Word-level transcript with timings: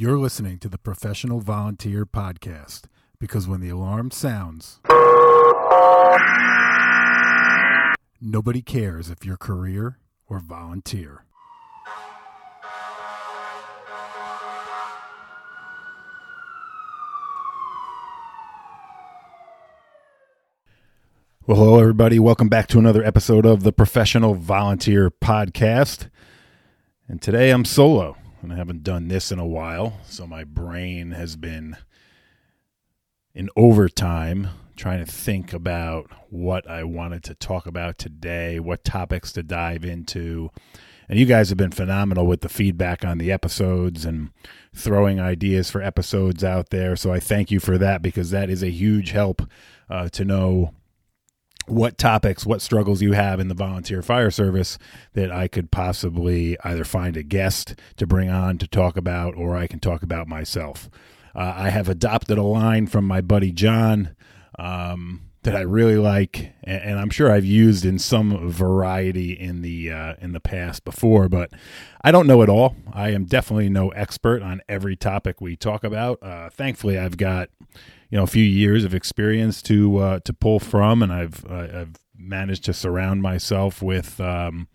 You're 0.00 0.16
listening 0.16 0.60
to 0.60 0.68
the 0.68 0.78
Professional 0.78 1.40
Volunteer 1.40 2.06
Podcast 2.06 2.82
because 3.18 3.48
when 3.48 3.60
the 3.60 3.70
alarm 3.70 4.12
sounds, 4.12 4.78
nobody 8.20 8.62
cares 8.62 9.10
if 9.10 9.24
you're 9.24 9.36
career 9.36 9.98
or 10.28 10.38
volunteer. 10.38 11.24
Well, 21.44 21.56
hello, 21.56 21.80
everybody. 21.80 22.20
Welcome 22.20 22.48
back 22.48 22.68
to 22.68 22.78
another 22.78 23.02
episode 23.02 23.44
of 23.44 23.64
the 23.64 23.72
Professional 23.72 24.34
Volunteer 24.34 25.10
Podcast. 25.10 26.08
And 27.08 27.20
today 27.20 27.50
I'm 27.50 27.64
solo, 27.64 28.16
and 28.42 28.52
I 28.52 28.56
haven't 28.56 28.82
done 28.82 29.08
this 29.08 29.32
in 29.32 29.38
a 29.38 29.46
while, 29.46 30.00
so 30.04 30.26
my 30.26 30.44
brain 30.44 31.12
has 31.12 31.36
been 31.36 31.76
in 33.34 33.48
overtime 33.56 34.48
trying 34.76 35.04
to 35.04 35.10
think 35.10 35.52
about 35.52 36.10
what 36.30 36.68
I 36.68 36.84
wanted 36.84 37.24
to 37.24 37.34
talk 37.34 37.66
about 37.66 37.98
today, 37.98 38.60
what 38.60 38.84
topics 38.84 39.32
to 39.32 39.42
dive 39.42 39.84
into. 39.84 40.50
And 41.08 41.18
you 41.18 41.26
guys 41.26 41.48
have 41.48 41.58
been 41.58 41.72
phenomenal 41.72 42.26
with 42.26 42.42
the 42.42 42.48
feedback 42.48 43.04
on 43.04 43.18
the 43.18 43.32
episodes 43.32 44.04
and 44.04 44.30
throwing 44.74 45.18
ideas 45.20 45.70
for 45.70 45.82
episodes 45.82 46.44
out 46.44 46.70
there. 46.70 46.96
So 46.96 47.12
I 47.12 47.18
thank 47.18 47.50
you 47.50 47.60
for 47.60 47.76
that 47.78 48.02
because 48.02 48.30
that 48.30 48.50
is 48.50 48.62
a 48.62 48.70
huge 48.70 49.10
help 49.10 49.42
uh, 49.90 50.08
to 50.10 50.24
know 50.24 50.74
what 51.68 51.98
topics, 51.98 52.46
what 52.46 52.62
struggles 52.62 53.02
you 53.02 53.12
have 53.12 53.40
in 53.40 53.48
the 53.48 53.54
volunteer 53.54 54.02
fire 54.02 54.30
service 54.30 54.78
that 55.14 55.30
I 55.30 55.48
could 55.48 55.70
possibly 55.70 56.56
either 56.64 56.84
find 56.84 57.16
a 57.16 57.22
guest 57.22 57.74
to 57.96 58.06
bring 58.06 58.30
on 58.30 58.58
to 58.58 58.66
talk 58.66 58.96
about 58.96 59.34
or 59.36 59.56
I 59.56 59.66
can 59.66 59.80
talk 59.80 60.02
about 60.02 60.28
myself. 60.28 60.88
Uh, 61.34 61.54
I 61.56 61.70
have 61.70 61.88
adopted 61.88 62.38
a 62.38 62.42
line 62.42 62.86
from 62.86 63.04
my 63.04 63.20
buddy 63.20 63.52
John 63.52 64.16
um, 64.58 65.22
that 65.42 65.54
I 65.54 65.60
really 65.60 65.96
like, 65.96 66.52
and, 66.64 66.82
and, 66.82 66.98
I'm 66.98 67.10
sure 67.10 67.30
I've 67.30 67.44
used 67.44 67.84
in 67.84 67.98
some 67.98 68.50
variety 68.50 69.32
in 69.32 69.62
the 69.62 69.92
uh, 69.92 70.14
in 70.20 70.32
the 70.32 70.40
past 70.40 70.84
before, 70.84 71.28
but 71.28 71.52
I 72.02 72.10
don't 72.10 72.26
know 72.26 72.42
it 72.42 72.48
all. 72.48 72.74
I 72.92 73.10
am 73.10 73.24
definitely 73.24 73.68
no 73.68 73.90
expert 73.90 74.42
on 74.42 74.62
every 74.68 74.96
topic 74.96 75.40
we 75.40 75.54
talk 75.54 75.84
about. 75.84 76.20
Uh, 76.22 76.50
thankfully, 76.50 76.98
I've 76.98 77.16
got 77.16 77.50
you 78.10 78.16
know 78.18 78.24
a 78.24 78.28
few 78.28 78.44
years 78.44 78.84
of 78.84 78.94
experience 78.94 79.62
to 79.62 79.98
uh, 79.98 80.20
to 80.20 80.32
pull 80.32 80.60
from, 80.60 81.02
and 81.02 81.12
I've 81.12 81.44
I've 81.50 81.96
managed 82.16 82.64
to 82.64 82.72
surround 82.72 83.22
myself 83.22 83.82
with 83.82 84.20
um, 84.20 84.68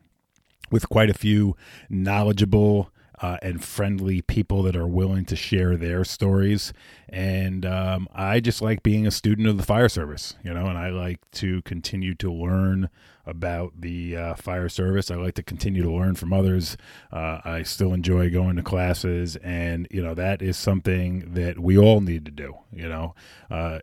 with 0.72 0.90
quite 0.90 1.10
a 1.10 1.14
few 1.14 1.56
knowledgeable 1.90 2.92
uh, 3.22 3.38
and 3.42 3.64
friendly 3.64 4.22
people 4.22 4.64
that 4.64 4.76
are 4.76 4.88
willing 4.88 5.24
to 5.26 5.36
share 5.36 5.78
their 5.78 6.04
stories. 6.04 6.74
And 7.10 7.66
um, 7.66 8.08
I 8.14 8.40
just 8.40 8.62
like 8.62 8.84
being 8.84 9.08
a 9.08 9.12
student 9.12 9.48
of 9.48 9.58
the 9.58 9.64
fire 9.64 9.88
service, 9.88 10.36
you 10.44 10.54
know, 10.54 10.66
and 10.66 10.78
I 10.78 10.90
like 10.90 11.20
to 11.34 11.62
continue 11.62 12.16
to 12.16 12.32
learn 12.32 12.90
about 13.26 13.74
the 13.80 14.16
uh, 14.16 14.36
fire 14.36 14.70
service. 14.70 15.10
I 15.10 15.16
like 15.16 15.36
to 15.36 15.44
continue 15.44 15.84
to 15.84 15.92
learn 15.92 16.16
from 16.16 16.34
others. 16.34 16.78
Uh, 17.12 17.40
I 17.44 17.64
still 17.64 17.94
enjoy 17.94 18.30
going 18.30 18.56
to 18.56 18.64
classes, 18.64 19.36
and 19.38 19.88
you 19.92 20.04
know 20.04 20.14
that 20.14 20.42
is 20.42 20.58
something 20.58 21.34
that 21.34 21.60
we 21.60 21.78
all 21.78 22.02
need 22.02 22.26
to 22.26 22.32
do. 22.32 22.56
You 22.72 22.90
know, 22.90 23.16
uh, 23.50 23.80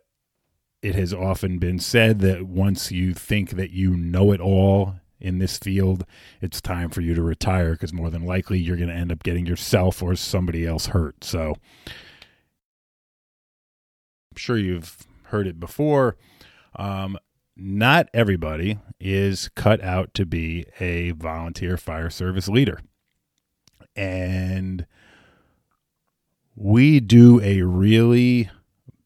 it 0.81 0.95
has 0.95 1.13
often 1.13 1.59
been 1.59 1.79
said 1.79 2.19
that 2.19 2.43
once 2.43 2.91
you 2.91 3.13
think 3.13 3.51
that 3.51 3.71
you 3.71 3.95
know 3.95 4.31
it 4.31 4.41
all 4.41 4.95
in 5.19 5.37
this 5.37 5.57
field, 5.57 6.05
it's 6.41 6.59
time 6.59 6.89
for 6.89 7.01
you 7.01 7.13
to 7.13 7.21
retire 7.21 7.73
because 7.73 7.93
more 7.93 8.09
than 8.09 8.25
likely 8.25 8.59
you're 8.59 8.77
going 8.77 8.89
to 8.89 8.95
end 8.95 9.11
up 9.11 9.23
getting 9.23 9.45
yourself 9.45 10.01
or 10.01 10.15
somebody 10.15 10.65
else 10.65 10.87
hurt. 10.87 11.23
So 11.23 11.55
I'm 14.31 14.37
sure 14.37 14.57
you've 14.57 15.05
heard 15.25 15.45
it 15.45 15.59
before. 15.59 16.17
Um, 16.75 17.17
not 17.55 18.09
everybody 18.13 18.79
is 18.99 19.49
cut 19.55 19.83
out 19.83 20.13
to 20.13 20.25
be 20.25 20.65
a 20.79 21.11
volunteer 21.11 21.77
fire 21.77 22.09
service 22.09 22.47
leader. 22.47 22.79
And 23.95 24.85
we 26.55 26.99
do 26.99 27.41
a 27.41 27.61
really 27.61 28.49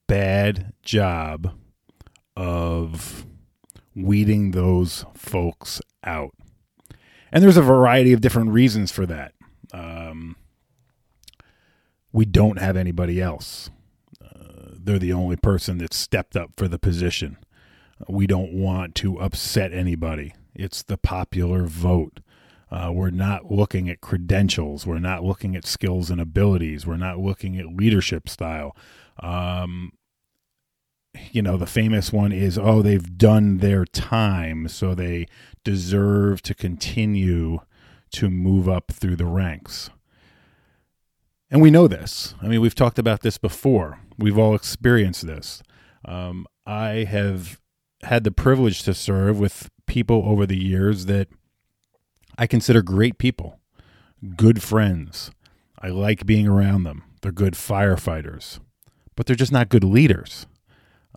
bad 0.07 0.73
job 0.83 1.53
of 2.35 3.25
weeding 3.95 4.51
those 4.51 5.05
folks 5.15 5.81
out. 6.03 6.31
And 7.31 7.43
there's 7.43 7.57
a 7.57 7.61
variety 7.61 8.13
of 8.13 8.21
different 8.21 8.51
reasons 8.51 8.91
for 8.91 9.05
that. 9.05 9.33
Um, 9.73 10.35
we 12.11 12.25
don't 12.25 12.59
have 12.59 12.77
anybody 12.77 13.21
else. 13.21 13.69
Uh, 14.21 14.71
they're 14.77 14.99
the 14.99 15.13
only 15.13 15.35
person 15.35 15.79
that 15.79 15.93
stepped 15.93 16.35
up 16.35 16.51
for 16.55 16.67
the 16.67 16.79
position. 16.79 17.37
We 18.07 18.27
don't 18.27 18.53
want 18.53 18.95
to 18.95 19.19
upset 19.19 19.73
anybody. 19.73 20.33
It's 20.53 20.83
the 20.83 20.97
popular 20.97 21.65
vote. 21.65 22.19
Uh, 22.71 22.91
we're 22.93 23.09
not 23.09 23.51
looking 23.51 23.89
at 23.89 24.01
credentials. 24.01 24.85
We're 24.85 24.99
not 24.99 25.23
looking 25.23 25.55
at 25.55 25.65
skills 25.65 26.09
and 26.09 26.19
abilities. 26.19 26.85
We're 26.85 26.97
not 26.97 27.19
looking 27.19 27.57
at 27.57 27.67
leadership 27.67 28.27
style. 28.27 28.75
Um, 29.19 29.93
you 31.31 31.41
know, 31.41 31.57
the 31.57 31.65
famous 31.65 32.11
one 32.11 32.31
is, 32.31 32.57
oh, 32.57 32.81
they've 32.81 33.17
done 33.17 33.59
their 33.59 33.85
time, 33.85 34.67
so 34.67 34.93
they 34.93 35.27
deserve 35.63 36.41
to 36.43 36.53
continue 36.53 37.59
to 38.11 38.29
move 38.29 38.67
up 38.67 38.91
through 38.91 39.15
the 39.15 39.25
ranks. 39.25 39.89
And 41.49 41.61
we 41.61 41.71
know 41.71 41.87
this. 41.87 42.35
I 42.41 42.47
mean, 42.47 42.59
we've 42.59 42.75
talked 42.75 42.99
about 42.99 43.21
this 43.21 43.37
before. 43.37 43.99
We've 44.17 44.37
all 44.37 44.55
experienced 44.55 45.25
this. 45.25 45.61
Um, 46.03 46.47
I 46.65 47.05
have 47.05 47.61
had 48.05 48.23
the 48.23 48.31
privilege 48.31 48.83
to 48.83 48.93
serve 48.93 49.39
with 49.39 49.69
people 49.85 50.23
over 50.25 50.45
the 50.45 50.57
years 50.57 51.05
that 51.05 51.27
I 52.37 52.47
consider 52.47 52.81
great 52.81 53.17
people, 53.17 53.59
good 54.35 54.61
friends. 54.61 55.31
I 55.79 55.89
like 55.89 56.25
being 56.25 56.47
around 56.47 56.83
them. 56.83 57.03
They're 57.21 57.31
good 57.31 57.53
firefighters, 57.53 58.59
but 59.15 59.25
they're 59.25 59.35
just 59.35 59.51
not 59.51 59.69
good 59.69 59.83
leaders. 59.83 60.47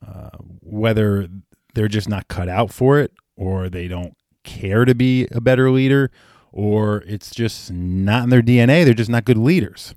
Uh, 0.07 0.31
whether 0.61 1.29
they're 1.75 1.89
just 1.89 2.09
not 2.09 2.29
cut 2.29 2.49
out 2.49 2.73
for 2.73 3.01
it 3.01 3.13
or 3.37 3.69
they 3.69 3.89
don't 3.89 4.17
care 4.45 4.85
to 4.85 4.95
be 4.95 5.27
a 5.33 5.41
better 5.41 5.71
leader 5.71 6.11
or 6.53 7.03
it's 7.07 7.31
just 7.31 7.73
not 7.73 8.25
in 8.25 8.31
their 8.31 8.43
DNA. 8.43 8.85
They're 8.85 8.95
just 8.95 9.11
not 9.11 9.25
good 9.25 9.39
leaders. 9.39 9.95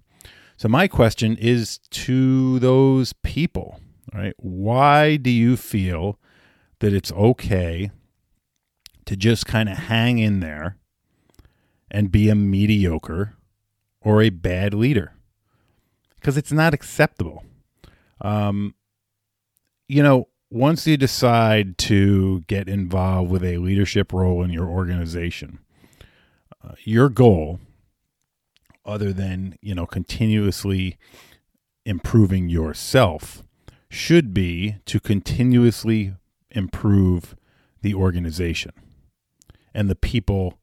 So, 0.58 0.68
my 0.68 0.88
question 0.88 1.38
is 1.38 1.79
to 1.90 2.59
those 2.59 3.13
people, 3.13 3.79
right? 4.13 4.34
Why 4.38 5.18
do 5.18 5.31
you 5.31 5.58
feel 5.58 6.19
that 6.81 6.94
it's 6.94 7.12
okay 7.14 7.90
to 9.06 9.16
just 9.16 9.46
kind 9.46 9.69
of 9.69 9.78
hang 9.78 10.19
in 10.19 10.42
there 10.42 10.78
and 11.90 12.12
be 12.12 12.30
a 12.30 12.36
mediocre 12.36 13.36
or 14.02 14.22
a 14.22 14.30
bad 14.30 14.74
leader? 14.74 15.14
Because 16.20 16.38
it's 16.38 16.52
not 16.52 16.74
acceptable. 16.74 17.44
Um, 18.20 18.75
you 19.88 20.03
know, 20.03 20.28
once 20.50 20.86
you 20.86 20.97
decide 20.97 21.78
to 21.78 22.41
get 22.41 22.68
involved 22.68 23.31
with 23.31 23.44
a 23.44 23.58
leadership 23.58 24.12
role 24.12 24.44
in 24.44 24.50
your 24.50 24.68
organization, 24.68 25.59
uh, 26.64 26.74
your 26.84 27.09
goal, 27.09 27.59
other 28.86 29.14
than, 29.14 29.58
you 29.62 29.74
know, 29.74 29.86
continuously 29.86 30.97
improving 31.86 32.50
yourself, 32.50 33.44
should 33.90 34.34
be 34.34 34.78
to 34.86 35.00
continuously 35.00 36.14
improve 36.51 37.35
the 37.81 37.94
organization 37.94 38.72
and 39.73 39.89
the 39.89 39.95
people 39.95 40.59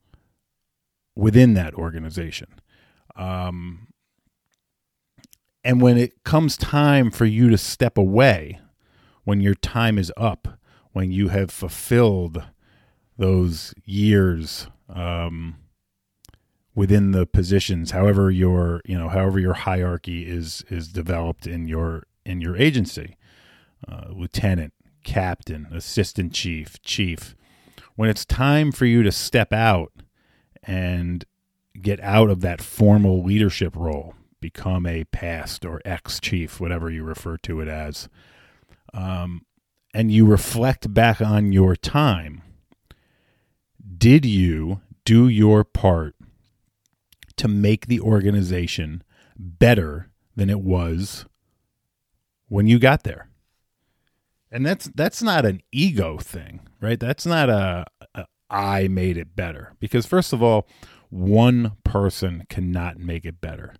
within 1.16 1.54
that 1.54 1.74
organization. 1.74 2.48
Um, 3.16 3.88
and 5.64 5.82
when 5.82 5.98
it 5.98 6.22
comes 6.24 6.56
time 6.56 7.10
for 7.10 7.24
you 7.24 7.50
to 7.50 7.58
step 7.58 7.98
away, 7.98 8.60
when 9.24 9.40
your 9.40 9.54
time 9.54 9.98
is 9.98 10.12
up, 10.16 10.58
when 10.92 11.10
you 11.10 11.28
have 11.28 11.50
fulfilled 11.50 12.44
those 13.18 13.74
years 13.84 14.68
um, 14.88 15.56
within 16.74 17.10
the 17.10 17.26
positions, 17.26 17.90
however 17.90 18.30
your 18.30 18.80
you 18.86 18.96
know 18.96 19.08
however 19.08 19.38
your 19.38 19.54
hierarchy 19.54 20.26
is 20.26 20.64
is 20.70 20.88
developed 20.88 21.46
in 21.46 21.66
your 21.66 22.04
in 22.24 22.40
your 22.40 22.56
agency, 22.56 23.16
uh, 23.86 24.06
lieutenant, 24.10 24.72
captain, 25.08 25.66
assistant 25.72 26.34
chief, 26.34 26.80
chief. 26.82 27.34
When 27.96 28.10
it's 28.10 28.26
time 28.26 28.70
for 28.70 28.84
you 28.84 29.02
to 29.02 29.10
step 29.10 29.54
out 29.54 29.90
and 30.62 31.24
get 31.80 31.98
out 32.00 32.28
of 32.28 32.42
that 32.42 32.60
formal 32.60 33.24
leadership 33.24 33.74
role, 33.74 34.14
become 34.38 34.84
a 34.84 35.04
past 35.04 35.64
or 35.64 35.80
ex 35.86 36.20
chief, 36.20 36.60
whatever 36.60 36.90
you 36.90 37.04
refer 37.04 37.38
to 37.38 37.62
it 37.62 37.68
as 37.68 38.10
um, 38.92 39.46
and 39.94 40.12
you 40.12 40.26
reflect 40.26 40.92
back 40.92 41.22
on 41.22 41.52
your 41.52 41.74
time, 41.74 42.42
did 43.96 44.26
you 44.26 44.82
do 45.06 45.26
your 45.26 45.64
part 45.64 46.14
to 47.36 47.48
make 47.48 47.86
the 47.86 48.00
organization 48.00 49.02
better 49.38 50.10
than 50.36 50.50
it 50.50 50.60
was 50.60 51.24
when 52.48 52.66
you 52.66 52.78
got 52.78 53.04
there. 53.04 53.28
And 54.50 54.64
that's 54.64 54.90
that's 54.94 55.22
not 55.22 55.44
an 55.44 55.60
ego 55.72 56.18
thing, 56.18 56.60
right? 56.80 56.98
That's 56.98 57.26
not 57.26 57.50
a, 57.50 57.84
a 58.14 58.26
I 58.50 58.88
made 58.88 59.16
it 59.16 59.36
better 59.36 59.74
because 59.78 60.06
first 60.06 60.32
of 60.32 60.42
all, 60.42 60.66
one 61.10 61.72
person 61.84 62.44
cannot 62.48 62.98
make 62.98 63.24
it 63.24 63.40
better. 63.40 63.74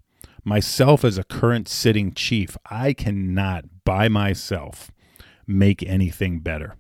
Myself 0.45 1.05
as 1.05 1.19
a 1.19 1.25
current 1.25 1.69
sitting 1.69 2.13
chief, 2.13 2.57
I 2.71 2.93
cannot 2.93 3.65
by 3.85 4.09
myself 4.09 4.91
make 5.47 5.83
anything 5.83 6.41
better. 6.41 6.77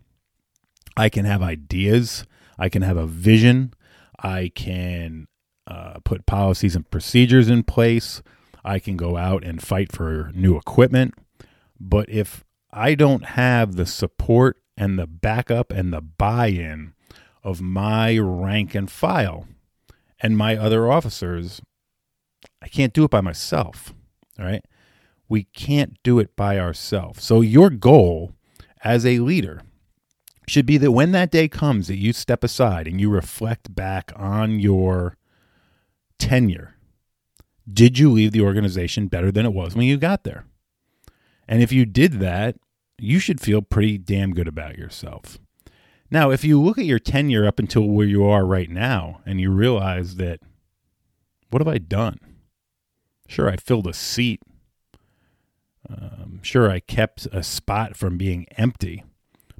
I 0.96 1.08
can 1.08 1.24
have 1.24 1.42
ideas, 1.42 2.24
I 2.58 2.68
can 2.68 2.82
have 2.82 2.96
a 2.96 3.06
vision, 3.06 3.72
I 4.18 4.50
can 4.54 5.28
uh, 5.66 5.98
put 6.04 6.26
policies 6.26 6.74
and 6.74 6.90
procedures 6.90 7.48
in 7.48 7.62
place, 7.62 8.22
I 8.64 8.78
can 8.78 8.96
go 8.96 9.16
out 9.16 9.44
and 9.44 9.62
fight 9.62 9.92
for 9.92 10.30
new 10.34 10.56
equipment. 10.56 11.14
But 11.78 12.08
if 12.08 12.44
I 12.70 12.94
don't 12.94 13.24
have 13.24 13.76
the 13.76 13.86
support 13.86 14.58
and 14.76 14.98
the 14.98 15.06
backup 15.06 15.72
and 15.72 15.92
the 15.92 16.00
buy 16.00 16.48
in 16.48 16.94
of 17.42 17.60
my 17.60 18.18
rank 18.18 18.74
and 18.74 18.90
file 18.90 19.46
and 20.20 20.36
my 20.36 20.56
other 20.56 20.90
officers, 20.90 21.60
I 22.62 22.68
can't 22.68 22.92
do 22.92 23.04
it 23.04 23.10
by 23.10 23.20
myself. 23.20 23.92
All 24.38 24.44
right. 24.44 24.64
We 25.28 25.44
can't 25.44 25.98
do 26.02 26.18
it 26.18 26.34
by 26.36 26.58
ourselves. 26.58 27.24
So, 27.24 27.40
your 27.40 27.70
goal 27.70 28.32
as 28.82 29.04
a 29.04 29.18
leader 29.18 29.62
should 30.46 30.66
be 30.66 30.78
that 30.78 30.92
when 30.92 31.12
that 31.12 31.30
day 31.30 31.48
comes 31.48 31.88
that 31.88 31.98
you 31.98 32.12
step 32.12 32.42
aside 32.42 32.86
and 32.88 33.00
you 33.00 33.10
reflect 33.10 33.74
back 33.74 34.12
on 34.16 34.58
your 34.58 35.16
tenure, 36.18 36.74
did 37.70 37.98
you 37.98 38.10
leave 38.10 38.32
the 38.32 38.40
organization 38.40 39.08
better 39.08 39.30
than 39.30 39.44
it 39.44 39.52
was 39.52 39.74
when 39.74 39.86
you 39.86 39.98
got 39.98 40.24
there? 40.24 40.46
And 41.48 41.62
if 41.62 41.72
you 41.72 41.86
did 41.86 42.20
that, 42.20 42.56
you 42.98 43.18
should 43.18 43.40
feel 43.40 43.62
pretty 43.62 43.96
damn 43.96 44.34
good 44.34 44.48
about 44.48 44.76
yourself. 44.76 45.38
Now, 46.10 46.30
if 46.30 46.44
you 46.44 46.60
look 46.60 46.78
at 46.78 46.84
your 46.84 46.98
tenure 46.98 47.46
up 47.46 47.58
until 47.58 47.82
where 47.82 48.06
you 48.06 48.24
are 48.24 48.44
right 48.44 48.70
now 48.70 49.20
and 49.26 49.40
you 49.40 49.50
realize 49.50 50.16
that, 50.16 50.40
what 51.50 51.60
have 51.60 51.68
I 51.68 51.78
done? 51.78 52.18
Sure, 53.28 53.48
I 53.48 53.56
filled 53.56 53.86
a 53.86 53.92
seat. 53.92 54.40
Um, 55.88 56.40
sure, 56.42 56.70
I 56.70 56.80
kept 56.80 57.26
a 57.32 57.42
spot 57.42 57.96
from 57.96 58.18
being 58.18 58.46
empty. 58.56 59.04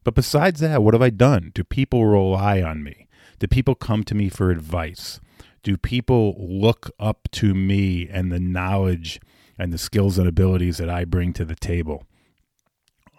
But 0.05 0.15
besides 0.15 0.61
that, 0.61 0.83
what 0.83 0.95
have 0.95 1.03
I 1.03 1.11
done? 1.11 1.53
Do 1.55 1.65
people 1.65 2.07
rely 2.07 2.63
on 2.63 2.83
me? 2.83 3.09
Do 3.39 3.47
people 3.47 3.75
come 3.75 4.05
to 4.05 4.15
me 4.15 4.29
for 4.29 4.51
advice? 4.51 5.21
Do 5.63 5.77
people 5.77 6.35
look 6.39 6.91
up 6.99 7.29
to 7.33 7.55
me 7.55 8.09
and 8.09 8.33
the 8.33 8.41
knowledge 8.41 9.21
and 9.59 9.73
the 9.73 9.79
skills 9.79 10.19
and 10.19 10.29
abilities 10.29 10.79
that 10.79 10.89
I 10.89 11.05
bring 11.05 11.33
to 11.35 11.45
the 11.45 11.57
table? 11.57 12.05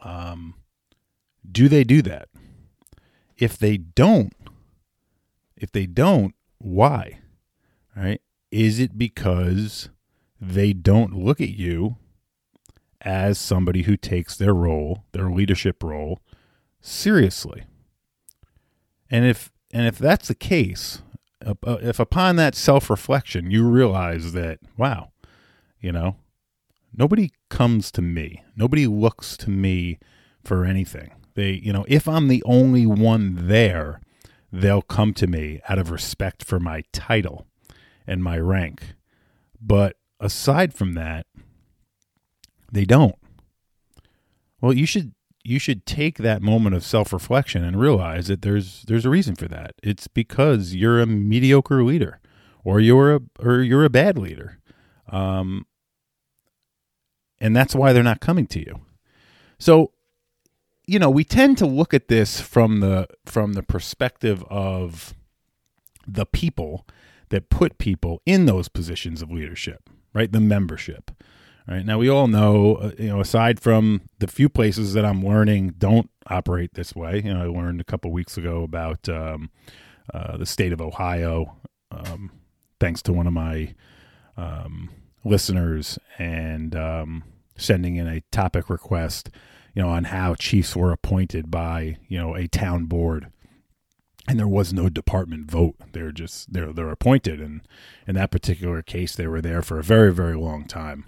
Um, 0.03 0.55
do 1.49 1.67
they 1.67 1.83
do 1.83 2.01
that? 2.03 2.29
If 3.37 3.57
they 3.57 3.77
don't, 3.77 4.33
if 5.55 5.71
they 5.71 5.85
don't, 5.85 6.33
why? 6.57 7.19
Right? 7.95 8.21
Is 8.51 8.79
it 8.79 8.97
because 8.97 9.89
they 10.39 10.73
don't 10.73 11.13
look 11.13 11.41
at 11.41 11.49
you 11.49 11.97
as 13.01 13.37
somebody 13.37 13.83
who 13.83 13.97
takes 13.97 14.35
their 14.35 14.53
role, 14.53 15.03
their 15.11 15.29
leadership 15.29 15.83
role, 15.83 16.19
seriously? 16.81 17.63
And 19.09 19.25
if 19.25 19.51
and 19.71 19.85
if 19.85 19.97
that's 19.97 20.27
the 20.27 20.35
case, 20.35 21.01
uh, 21.45 21.53
if 21.81 21.99
upon 21.99 22.35
that 22.37 22.55
self-reflection 22.55 23.51
you 23.51 23.67
realize 23.67 24.33
that 24.33 24.59
wow, 24.77 25.11
you 25.79 25.91
know, 25.91 26.15
nobody 26.95 27.31
comes 27.49 27.91
to 27.91 28.01
me. 28.01 28.43
Nobody 28.55 28.87
looks 28.87 29.37
to 29.37 29.49
me 29.49 29.99
for 30.43 30.65
anything. 30.65 31.11
They, 31.35 31.51
you 31.51 31.71
know, 31.71 31.85
if 31.87 32.07
I'm 32.07 32.27
the 32.27 32.43
only 32.45 32.85
one 32.85 33.47
there, 33.47 34.01
they'll 34.51 34.81
come 34.81 35.13
to 35.15 35.27
me 35.27 35.61
out 35.69 35.79
of 35.79 35.91
respect 35.91 36.43
for 36.43 36.59
my 36.59 36.83
title 36.91 37.45
and 38.07 38.23
my 38.23 38.37
rank. 38.37 38.95
But 39.61 39.97
aside 40.19 40.73
from 40.73 40.93
that, 40.93 41.25
they 42.71 42.85
don't. 42.85 43.15
Well, 44.61 44.73
you 44.73 44.85
should 44.85 45.13
you 45.43 45.57
should 45.57 45.85
take 45.85 46.17
that 46.17 46.41
moment 46.41 46.75
of 46.75 46.83
self-reflection 46.83 47.63
and 47.63 47.79
realize 47.79 48.27
that 48.27 48.41
there's 48.41 48.83
there's 48.83 49.05
a 49.05 49.09
reason 49.09 49.35
for 49.35 49.47
that. 49.47 49.73
It's 49.81 50.07
because 50.07 50.75
you're 50.75 50.99
a 50.99 51.05
mediocre 51.05 51.83
leader 51.83 52.19
or 52.63 52.79
you're 52.79 53.15
a 53.15 53.21
or 53.39 53.61
you're 53.61 53.85
a 53.85 53.89
bad 53.89 54.17
leader. 54.17 54.59
Um, 55.07 55.65
and 57.39 57.55
that's 57.55 57.75
why 57.75 57.93
they're 57.93 58.03
not 58.03 58.19
coming 58.19 58.47
to 58.47 58.59
you. 58.59 58.81
So, 59.57 59.91
you 60.85 60.99
know, 60.99 61.09
we 61.09 61.23
tend 61.23 61.57
to 61.59 61.65
look 61.65 61.93
at 61.93 62.07
this 62.07 62.41
from 62.41 62.79
the 62.79 63.07
from 63.25 63.53
the 63.53 63.63
perspective 63.63 64.43
of 64.49 65.13
the 66.07 66.25
people 66.25 66.87
that 67.29 67.49
put 67.49 67.77
people 67.77 68.21
in 68.25 68.45
those 68.45 68.67
positions 68.67 69.21
of 69.21 69.31
leadership, 69.31 69.89
right? 70.13 70.31
The 70.31 70.39
membership. 70.39 71.11
Right 71.67 71.85
now, 71.85 71.99
we 71.99 72.09
all 72.09 72.27
know, 72.27 72.75
uh, 72.75 72.91
you 72.97 73.09
know, 73.09 73.19
aside 73.19 73.59
from 73.59 74.01
the 74.17 74.27
few 74.27 74.49
places 74.49 74.93
that 74.93 75.05
I'm 75.05 75.23
learning 75.23 75.75
don't 75.77 76.09
operate 76.25 76.73
this 76.73 76.95
way. 76.95 77.21
You 77.23 77.31
know, 77.31 77.43
I 77.43 77.45
learned 77.45 77.79
a 77.79 77.83
couple 77.83 78.11
weeks 78.11 78.37
ago 78.37 78.63
about 78.63 79.07
um, 79.07 79.51
uh, 80.11 80.37
the 80.37 80.47
state 80.47 80.73
of 80.73 80.81
Ohio, 80.81 81.57
um, 81.91 82.31
thanks 82.79 83.03
to 83.03 83.13
one 83.13 83.27
of 83.27 83.33
my 83.33 83.75
um, 84.35 84.89
listeners 85.23 85.99
and 86.17 86.75
um, 86.75 87.23
sending 87.57 87.95
in 87.95 88.07
a 88.07 88.21
topic 88.31 88.69
request, 88.69 89.29
you 89.73 89.81
know, 89.81 89.89
on 89.89 90.05
how 90.05 90.35
chiefs 90.35 90.75
were 90.75 90.91
appointed 90.91 91.51
by 91.51 91.97
you 92.07 92.17
know 92.17 92.35
a 92.35 92.47
town 92.47 92.85
board, 92.85 93.27
and 94.27 94.39
there 94.39 94.47
was 94.47 94.73
no 94.73 94.89
department 94.89 95.49
vote. 95.49 95.75
They're 95.91 96.11
just 96.11 96.53
they're 96.53 96.73
they're 96.73 96.91
appointed, 96.91 97.39
and 97.41 97.61
in 98.07 98.15
that 98.15 98.31
particular 98.31 98.81
case, 98.81 99.15
they 99.15 99.27
were 99.27 99.41
there 99.41 99.61
for 99.61 99.79
a 99.79 99.83
very 99.83 100.13
very 100.13 100.35
long 100.35 100.65
time. 100.65 101.05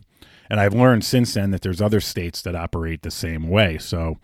And 0.50 0.60
I've 0.60 0.74
learned 0.74 1.06
since 1.06 1.34
then 1.34 1.52
that 1.52 1.62
there's 1.62 1.81
other 1.81 2.02
states 2.02 2.42
that 2.42 2.56
operate 2.56 3.04
the 3.04 3.12
same 3.12 3.48
way. 3.48 3.78
So, 3.78 4.18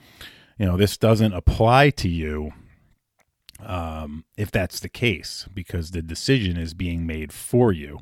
you 0.59 0.65
know, 0.65 0.75
this 0.75 0.97
doesn't 0.97 1.31
apply 1.31 1.91
to 1.91 2.09
you 2.09 2.51
um, 3.59 4.25
if 4.37 4.51
that's 4.51 4.79
the 4.79 4.89
case, 4.89 5.47
because 5.53 5.91
the 5.91 6.01
decision 6.01 6.57
is 6.57 6.73
being 6.73 7.05
made 7.05 7.33
for 7.33 7.71
you. 7.71 7.99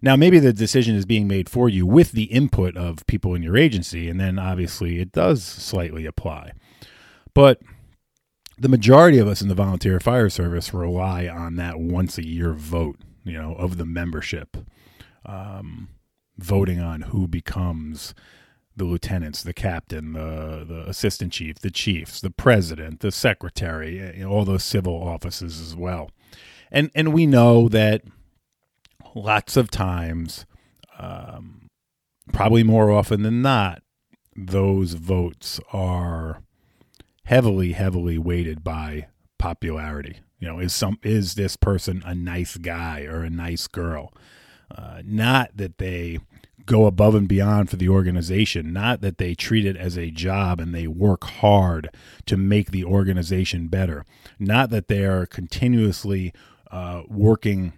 Now, 0.00 0.16
maybe 0.16 0.38
the 0.38 0.52
decision 0.52 0.96
is 0.96 1.06
being 1.06 1.28
made 1.28 1.48
for 1.48 1.68
you 1.68 1.86
with 1.86 2.12
the 2.12 2.24
input 2.24 2.76
of 2.76 3.06
people 3.06 3.34
in 3.34 3.42
your 3.42 3.56
agency, 3.56 4.08
and 4.08 4.18
then 4.18 4.38
obviously 4.38 5.00
it 5.00 5.12
does 5.12 5.44
slightly 5.44 6.06
apply. 6.06 6.52
But 7.34 7.60
the 8.56 8.68
majority 8.68 9.18
of 9.18 9.28
us 9.28 9.42
in 9.42 9.48
the 9.48 9.54
volunteer 9.54 9.98
fire 10.00 10.30
service 10.30 10.72
rely 10.72 11.26
on 11.26 11.56
that 11.56 11.80
once 11.80 12.18
a 12.18 12.26
year 12.26 12.52
vote, 12.52 12.96
you 13.24 13.32
know, 13.40 13.54
of 13.54 13.76
the 13.78 13.86
membership, 13.86 14.56
um, 15.26 15.88
voting 16.38 16.80
on 16.80 17.02
who 17.02 17.26
becomes 17.26 18.14
the 18.76 18.84
lieutenants, 18.84 19.42
the 19.42 19.52
captain, 19.52 20.12
the 20.12 20.64
the 20.66 20.88
assistant 20.88 21.32
chief, 21.32 21.58
the 21.60 21.70
chiefs, 21.70 22.20
the 22.20 22.30
president, 22.30 23.00
the 23.00 23.12
secretary, 23.12 24.00
eh, 24.00 24.18
know, 24.18 24.30
all 24.30 24.44
those 24.44 24.64
civil 24.64 25.02
offices 25.02 25.60
as 25.60 25.76
well. 25.76 26.10
And 26.70 26.90
and 26.94 27.12
we 27.12 27.26
know 27.26 27.68
that 27.68 28.02
lots 29.14 29.56
of 29.56 29.70
times, 29.70 30.44
um, 30.98 31.68
probably 32.32 32.64
more 32.64 32.90
often 32.90 33.22
than 33.22 33.42
not, 33.42 33.82
those 34.36 34.94
votes 34.94 35.60
are 35.72 36.42
heavily, 37.24 37.72
heavily 37.72 38.18
weighted 38.18 38.64
by 38.64 39.06
popularity. 39.38 40.20
You 40.38 40.48
know, 40.48 40.58
is 40.58 40.74
some 40.74 40.98
is 41.02 41.34
this 41.34 41.56
person 41.56 42.02
a 42.04 42.14
nice 42.14 42.56
guy 42.56 43.02
or 43.02 43.22
a 43.22 43.30
nice 43.30 43.66
girl? 43.66 44.12
Uh, 44.74 45.02
not 45.04 45.56
that 45.56 45.78
they 45.78 46.18
go 46.66 46.86
above 46.86 47.14
and 47.14 47.28
beyond 47.28 47.70
for 47.70 47.76
the 47.76 47.88
organization, 47.88 48.72
not 48.72 49.00
that 49.00 49.18
they 49.18 49.34
treat 49.34 49.66
it 49.66 49.76
as 49.76 49.98
a 49.98 50.10
job 50.10 50.60
and 50.60 50.74
they 50.74 50.86
work 50.86 51.24
hard 51.24 51.90
to 52.26 52.36
make 52.36 52.70
the 52.70 52.84
organization 52.84 53.68
better, 53.68 54.04
not 54.38 54.70
that 54.70 54.88
they 54.88 55.04
are 55.04 55.26
continuously 55.26 56.32
uh, 56.70 57.02
working 57.08 57.72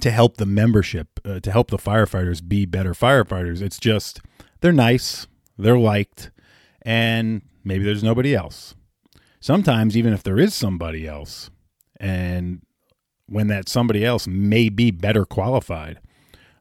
to 0.00 0.10
help 0.10 0.36
the 0.36 0.46
membership, 0.46 1.20
uh, 1.24 1.40
to 1.40 1.50
help 1.50 1.70
the 1.70 1.78
firefighters 1.78 2.46
be 2.46 2.66
better 2.66 2.92
firefighters. 2.92 3.62
It's 3.62 3.78
just 3.78 4.20
they're 4.60 4.72
nice, 4.72 5.26
they're 5.58 5.78
liked, 5.78 6.30
and 6.82 7.42
maybe 7.64 7.84
there's 7.84 8.04
nobody 8.04 8.34
else. 8.34 8.74
Sometimes, 9.40 9.96
even 9.96 10.12
if 10.12 10.22
there 10.22 10.38
is 10.38 10.54
somebody 10.54 11.06
else, 11.06 11.50
and 11.98 12.62
when 13.26 13.48
that 13.48 13.68
somebody 13.68 14.04
else 14.04 14.26
may 14.26 14.68
be 14.68 14.90
better 14.90 15.24
qualified, 15.24 16.00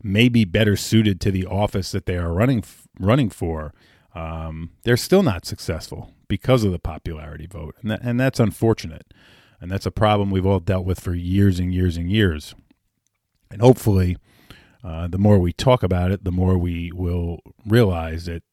may 0.05 0.29
be 0.29 0.45
better 0.45 0.75
suited 0.75 1.19
to 1.19 1.31
the 1.31 1.45
office 1.45 1.91
that 1.91 2.05
they 2.05 2.15
are 2.17 2.31
running 2.31 2.63
running 2.99 3.29
for, 3.29 3.73
um, 4.13 4.71
they're 4.83 4.95
still 4.95 5.23
not 5.23 5.45
successful 5.45 6.13
because 6.27 6.63
of 6.63 6.71
the 6.71 6.79
popularity 6.79 7.47
vote, 7.47 7.75
and 7.81 7.91
that, 7.91 8.01
and 8.01 8.19
that's 8.19 8.39
unfortunate, 8.39 9.13
and 9.59 9.71
that's 9.71 9.85
a 9.85 9.91
problem 9.91 10.31
we've 10.31 10.45
all 10.45 10.59
dealt 10.59 10.85
with 10.85 10.99
for 10.99 11.13
years 11.13 11.59
and 11.59 11.73
years 11.73 11.97
and 11.97 12.09
years, 12.11 12.55
and 13.51 13.61
hopefully, 13.61 14.17
uh, 14.83 15.07
the 15.07 15.17
more 15.17 15.39
we 15.39 15.51
talk 15.51 15.83
about 15.83 16.11
it, 16.11 16.23
the 16.23 16.31
more 16.31 16.57
we 16.57 16.91
will 16.93 17.39
realize 17.65 18.25
that 18.25 18.43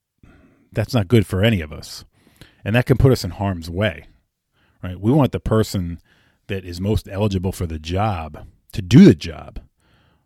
that's 0.73 0.95
not 0.95 1.09
good 1.09 1.27
for 1.27 1.43
any 1.43 1.61
of 1.61 1.73
us. 1.73 2.05
And 2.65 2.75
that 2.75 2.87
can 2.87 2.97
put 2.97 3.13
us 3.13 3.25
in 3.25 3.31
harm's 3.31 3.69
way, 3.69 4.07
right? 4.83 4.99
We 4.99 5.13
want 5.13 5.33
the 5.33 5.41
person 5.41 6.01
that 6.47 6.65
is 6.65 6.81
most 6.81 7.09
eligible 7.09 7.53
for 7.53 7.67
the 7.67 7.79
job 7.79 8.47
to 8.73 8.81
do 8.81 9.05
the 9.05 9.15
job. 9.15 9.61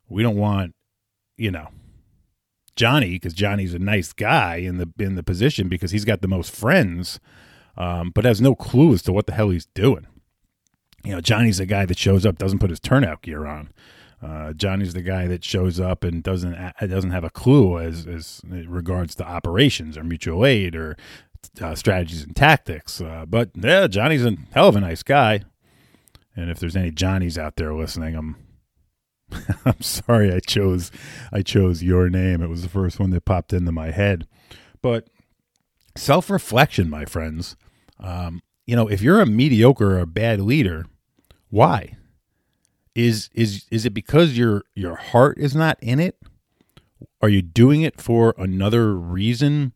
We 0.08 0.22
don't 0.22 0.36
want, 0.36 0.74
you 1.36 1.50
know, 1.50 1.68
Johnny 2.76 3.10
because 3.12 3.34
Johnny's 3.34 3.74
a 3.74 3.78
nice 3.78 4.12
guy 4.12 4.56
in 4.56 4.78
the 4.78 4.88
in 4.98 5.14
the 5.14 5.22
position 5.22 5.68
because 5.68 5.90
he's 5.90 6.04
got 6.04 6.20
the 6.20 6.28
most 6.28 6.54
friends, 6.54 7.18
um, 7.76 8.10
but 8.14 8.24
has 8.24 8.40
no 8.40 8.54
clue 8.54 8.92
as 8.92 9.02
to 9.02 9.12
what 9.12 9.26
the 9.26 9.32
hell 9.32 9.50
he's 9.50 9.66
doing. 9.66 10.06
You 11.04 11.12
know, 11.12 11.20
Johnny's 11.20 11.58
the 11.58 11.66
guy 11.66 11.86
that 11.86 11.98
shows 11.98 12.26
up, 12.26 12.38
doesn't 12.38 12.58
put 12.58 12.70
his 12.70 12.80
turnout 12.80 13.22
gear 13.22 13.46
on. 13.46 13.70
Uh, 14.22 14.52
Johnny's 14.52 14.94
the 14.94 15.02
guy 15.02 15.26
that 15.26 15.44
shows 15.44 15.78
up 15.78 16.02
and 16.02 16.22
doesn't 16.22 16.56
doesn't 16.80 17.10
have 17.10 17.24
a 17.24 17.30
clue 17.30 17.78
as 17.78 18.06
as 18.06 18.42
regards 18.48 19.14
to 19.16 19.24
operations 19.24 19.96
or 19.96 20.04
mutual 20.04 20.44
aid 20.44 20.74
or 20.74 20.96
uh, 21.60 21.74
strategies 21.74 22.22
and 22.22 22.34
tactics. 22.34 23.00
Uh, 23.00 23.24
but 23.26 23.50
yeah, 23.54 23.86
Johnny's 23.86 24.24
a 24.24 24.36
hell 24.52 24.68
of 24.68 24.76
a 24.76 24.80
nice 24.80 25.02
guy. 25.02 25.42
And 26.34 26.50
if 26.50 26.58
there's 26.58 26.76
any 26.76 26.90
Johnnies 26.90 27.38
out 27.38 27.56
there 27.56 27.72
listening, 27.72 28.14
I'm 28.14 28.36
I'm 29.64 29.80
sorry 29.80 30.32
I 30.32 30.40
chose 30.40 30.90
I 31.32 31.42
chose 31.42 31.82
your 31.82 32.08
name. 32.08 32.42
It 32.42 32.48
was 32.48 32.62
the 32.62 32.68
first 32.68 33.00
one 33.00 33.10
that 33.10 33.24
popped 33.24 33.52
into 33.52 33.72
my 33.72 33.90
head. 33.90 34.26
But 34.82 35.08
self 35.96 36.30
reflection, 36.30 36.88
my 36.88 37.04
friends. 37.04 37.56
Um, 37.98 38.42
you 38.66 38.76
know, 38.76 38.88
if 38.88 39.00
you're 39.00 39.20
a 39.20 39.26
mediocre 39.26 39.96
or 39.96 40.00
a 40.00 40.06
bad 40.06 40.40
leader, 40.40 40.86
why? 41.50 41.96
Is 42.94 43.30
is 43.34 43.66
is 43.70 43.84
it 43.84 43.90
because 43.94 44.38
your 44.38 44.64
your 44.74 44.96
heart 44.96 45.38
is 45.38 45.54
not 45.54 45.78
in 45.82 46.00
it? 46.00 46.18
Are 47.20 47.28
you 47.28 47.42
doing 47.42 47.82
it 47.82 48.00
for 48.00 48.34
another 48.38 48.94
reason 48.94 49.72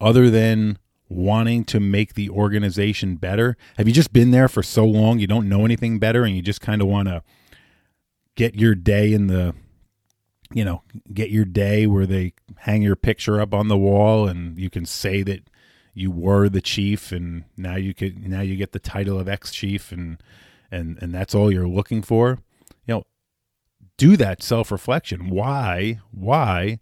other 0.00 0.30
than 0.30 0.78
wanting 1.08 1.64
to 1.64 1.80
make 1.80 2.14
the 2.14 2.30
organization 2.30 3.16
better? 3.16 3.56
Have 3.76 3.88
you 3.88 3.94
just 3.94 4.12
been 4.12 4.30
there 4.30 4.48
for 4.48 4.62
so 4.62 4.84
long 4.84 5.18
you 5.18 5.26
don't 5.26 5.48
know 5.48 5.64
anything 5.64 5.98
better 5.98 6.22
and 6.24 6.36
you 6.36 6.42
just 6.42 6.60
kind 6.60 6.80
of 6.80 6.86
want 6.86 7.08
to 7.08 7.22
get 8.40 8.54
your 8.54 8.74
day 8.74 9.12
in 9.12 9.26
the 9.26 9.54
you 10.54 10.64
know 10.64 10.82
get 11.12 11.28
your 11.28 11.44
day 11.44 11.86
where 11.86 12.06
they 12.06 12.32
hang 12.60 12.80
your 12.80 12.96
picture 12.96 13.38
up 13.38 13.52
on 13.52 13.68
the 13.68 13.76
wall 13.76 14.26
and 14.26 14.58
you 14.58 14.70
can 14.70 14.86
say 14.86 15.22
that 15.22 15.50
you 15.92 16.10
were 16.10 16.48
the 16.48 16.62
chief 16.62 17.12
and 17.12 17.44
now 17.58 17.76
you 17.76 17.92
could 17.92 18.26
now 18.26 18.40
you 18.40 18.56
get 18.56 18.72
the 18.72 18.78
title 18.78 19.20
of 19.20 19.28
ex 19.28 19.50
chief 19.50 19.92
and 19.92 20.22
and 20.70 20.98
and 21.02 21.14
that's 21.14 21.34
all 21.34 21.52
you're 21.52 21.68
looking 21.68 22.00
for. 22.00 22.38
You 22.86 22.94
know 22.94 23.04
do 23.98 24.16
that 24.16 24.42
self 24.42 24.72
reflection 24.72 25.28
why 25.28 26.00
why 26.10 26.80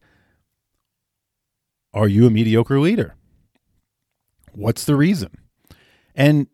are 1.92 2.06
you 2.06 2.24
a 2.28 2.30
mediocre 2.30 2.78
leader? 2.78 3.16
What's 4.52 4.84
the 4.84 4.94
reason? 4.94 5.36
And 6.14 6.46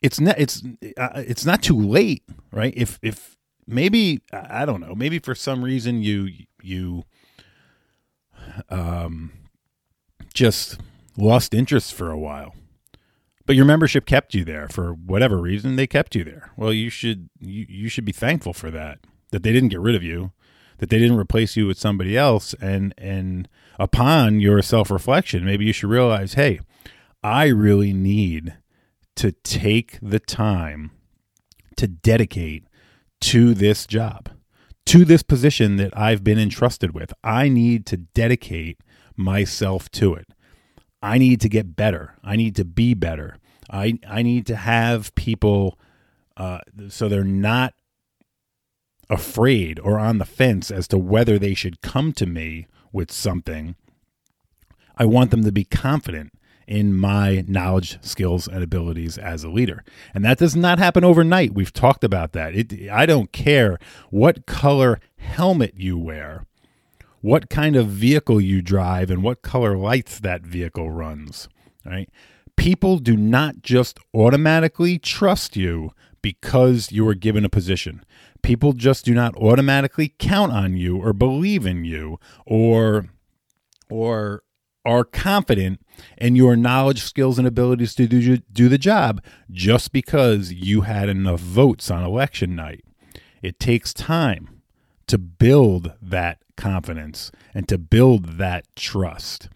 it's 0.00 0.18
not 0.18 0.38
it's 0.38 0.62
uh, 0.96 1.22
it's 1.26 1.44
not 1.44 1.62
too 1.62 1.78
late 1.78 2.22
right? 2.50 2.72
If 2.74 2.98
if 3.02 3.35
maybe 3.66 4.22
I 4.32 4.64
don't 4.64 4.80
know. 4.80 4.94
Maybe 4.94 5.18
for 5.18 5.34
some 5.34 5.62
reason 5.62 6.02
you 6.02 6.28
you 6.62 7.04
um 8.70 9.32
just 10.34 10.78
lost 11.16 11.54
interest 11.54 11.94
for 11.94 12.10
a 12.10 12.18
while. 12.18 12.54
But 13.46 13.56
your 13.56 13.64
membership 13.64 14.06
kept 14.06 14.34
you 14.34 14.44
there 14.44 14.68
for 14.68 14.92
whatever 14.92 15.36
reason 15.36 15.76
they 15.76 15.86
kept 15.86 16.16
you 16.16 16.24
there. 16.24 16.50
Well, 16.56 16.72
you 16.72 16.90
should 16.90 17.28
you, 17.38 17.66
you 17.68 17.88
should 17.88 18.04
be 18.04 18.12
thankful 18.12 18.52
for 18.52 18.70
that. 18.70 18.98
That 19.30 19.42
they 19.42 19.52
didn't 19.52 19.70
get 19.70 19.80
rid 19.80 19.94
of 19.94 20.02
you, 20.02 20.32
that 20.78 20.90
they 20.90 20.98
didn't 20.98 21.18
replace 21.18 21.56
you 21.56 21.66
with 21.66 21.78
somebody 21.78 22.16
else 22.16 22.54
and 22.60 22.94
and 22.98 23.48
upon 23.78 24.40
your 24.40 24.62
self-reflection, 24.62 25.44
maybe 25.44 25.64
you 25.64 25.72
should 25.72 25.90
realize, 25.90 26.34
"Hey, 26.34 26.60
I 27.22 27.46
really 27.46 27.92
need 27.92 28.56
to 29.16 29.32
take 29.32 29.98
the 30.02 30.20
time 30.20 30.90
to 31.76 31.86
dedicate 31.86 32.64
to 33.20 33.54
this 33.54 33.86
job, 33.86 34.30
to 34.86 35.04
this 35.04 35.22
position 35.22 35.76
that 35.76 35.96
I've 35.96 36.24
been 36.24 36.38
entrusted 36.38 36.94
with. 36.94 37.12
I 37.24 37.48
need 37.48 37.86
to 37.86 37.96
dedicate 37.96 38.80
myself 39.16 39.90
to 39.92 40.14
it. 40.14 40.28
I 41.02 41.18
need 41.18 41.40
to 41.42 41.48
get 41.48 41.76
better. 41.76 42.14
I 42.22 42.36
need 42.36 42.56
to 42.56 42.64
be 42.64 42.94
better. 42.94 43.38
I 43.70 43.98
I 44.08 44.22
need 44.22 44.46
to 44.46 44.56
have 44.56 45.14
people 45.14 45.78
uh, 46.36 46.58
so 46.88 47.08
they're 47.08 47.24
not 47.24 47.74
afraid 49.08 49.78
or 49.80 49.98
on 49.98 50.18
the 50.18 50.24
fence 50.24 50.70
as 50.70 50.88
to 50.88 50.98
whether 50.98 51.38
they 51.38 51.54
should 51.54 51.80
come 51.80 52.12
to 52.12 52.26
me 52.26 52.66
with 52.92 53.10
something. 53.10 53.76
I 54.96 55.04
want 55.04 55.30
them 55.30 55.44
to 55.44 55.52
be 55.52 55.64
confident 55.64 56.32
in 56.66 56.96
my 56.96 57.44
knowledge, 57.46 57.98
skills, 58.02 58.48
and 58.48 58.62
abilities 58.62 59.18
as 59.18 59.44
a 59.44 59.50
leader. 59.50 59.84
And 60.14 60.24
that 60.24 60.38
does 60.38 60.56
not 60.56 60.78
happen 60.78 61.04
overnight. 61.04 61.54
We've 61.54 61.72
talked 61.72 62.04
about 62.04 62.32
that. 62.32 62.54
It, 62.54 62.90
I 62.90 63.06
don't 63.06 63.32
care 63.32 63.78
what 64.10 64.46
color 64.46 65.00
helmet 65.16 65.74
you 65.76 65.96
wear, 65.96 66.44
what 67.20 67.48
kind 67.48 67.76
of 67.76 67.88
vehicle 67.88 68.40
you 68.40 68.62
drive, 68.62 69.10
and 69.10 69.22
what 69.22 69.42
color 69.42 69.76
lights 69.76 70.18
that 70.20 70.42
vehicle 70.42 70.90
runs. 70.90 71.48
Right? 71.84 72.10
People 72.56 72.98
do 72.98 73.16
not 73.16 73.62
just 73.62 73.98
automatically 74.14 74.98
trust 74.98 75.56
you 75.56 75.92
because 76.22 76.90
you 76.90 77.06
are 77.06 77.14
given 77.14 77.44
a 77.44 77.48
position. 77.48 78.04
People 78.42 78.72
just 78.72 79.04
do 79.04 79.14
not 79.14 79.36
automatically 79.36 80.14
count 80.18 80.52
on 80.52 80.76
you 80.76 80.96
or 80.96 81.12
believe 81.12 81.66
in 81.66 81.84
you 81.84 82.18
or 82.44 83.06
or 83.88 84.42
are 84.86 85.04
confident 85.04 85.84
in 86.16 86.36
your 86.36 86.56
knowledge, 86.56 87.02
skills, 87.02 87.38
and 87.38 87.46
abilities 87.46 87.94
to 87.96 88.06
do, 88.06 88.38
do 88.38 88.68
the 88.68 88.78
job 88.78 89.22
just 89.50 89.92
because 89.92 90.52
you 90.52 90.82
had 90.82 91.08
enough 91.08 91.40
votes 91.40 91.90
on 91.90 92.04
election 92.04 92.54
night. 92.54 92.84
It 93.42 93.58
takes 93.58 93.92
time 93.92 94.62
to 95.08 95.18
build 95.18 95.92
that 96.00 96.38
confidence 96.56 97.32
and 97.52 97.68
to 97.68 97.78
build 97.78 98.38
that 98.38 98.64
trust. 98.76 99.48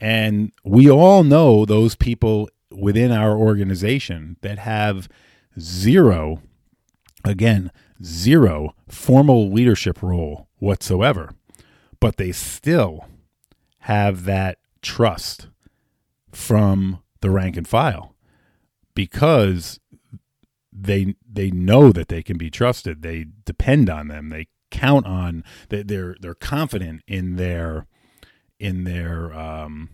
And 0.00 0.50
we 0.64 0.90
all 0.90 1.22
know 1.24 1.64
those 1.64 1.94
people 1.94 2.48
within 2.70 3.12
our 3.12 3.36
organization 3.36 4.36
that 4.40 4.58
have 4.58 5.08
zero, 5.58 6.40
again, 7.22 7.70
zero 8.02 8.74
formal 8.88 9.50
leadership 9.50 10.02
role 10.02 10.48
whatsoever, 10.58 11.34
but 12.00 12.16
they 12.16 12.32
still 12.32 13.04
have 13.80 14.24
that 14.24 14.58
trust 14.82 15.48
from 16.32 17.02
the 17.20 17.30
rank 17.30 17.56
and 17.56 17.68
file 17.68 18.14
because 18.94 19.80
they 20.72 21.14
they 21.30 21.50
know 21.50 21.92
that 21.92 22.08
they 22.08 22.22
can 22.22 22.38
be 22.38 22.50
trusted. 22.50 23.02
They 23.02 23.26
depend 23.44 23.90
on 23.90 24.08
them. 24.08 24.28
They 24.28 24.48
count 24.70 25.06
on 25.06 25.44
that 25.68 25.88
they're 25.88 26.16
they're 26.20 26.34
confident 26.34 27.02
in 27.06 27.36
their 27.36 27.86
in 28.58 28.84
their 28.84 29.32
um, 29.34 29.90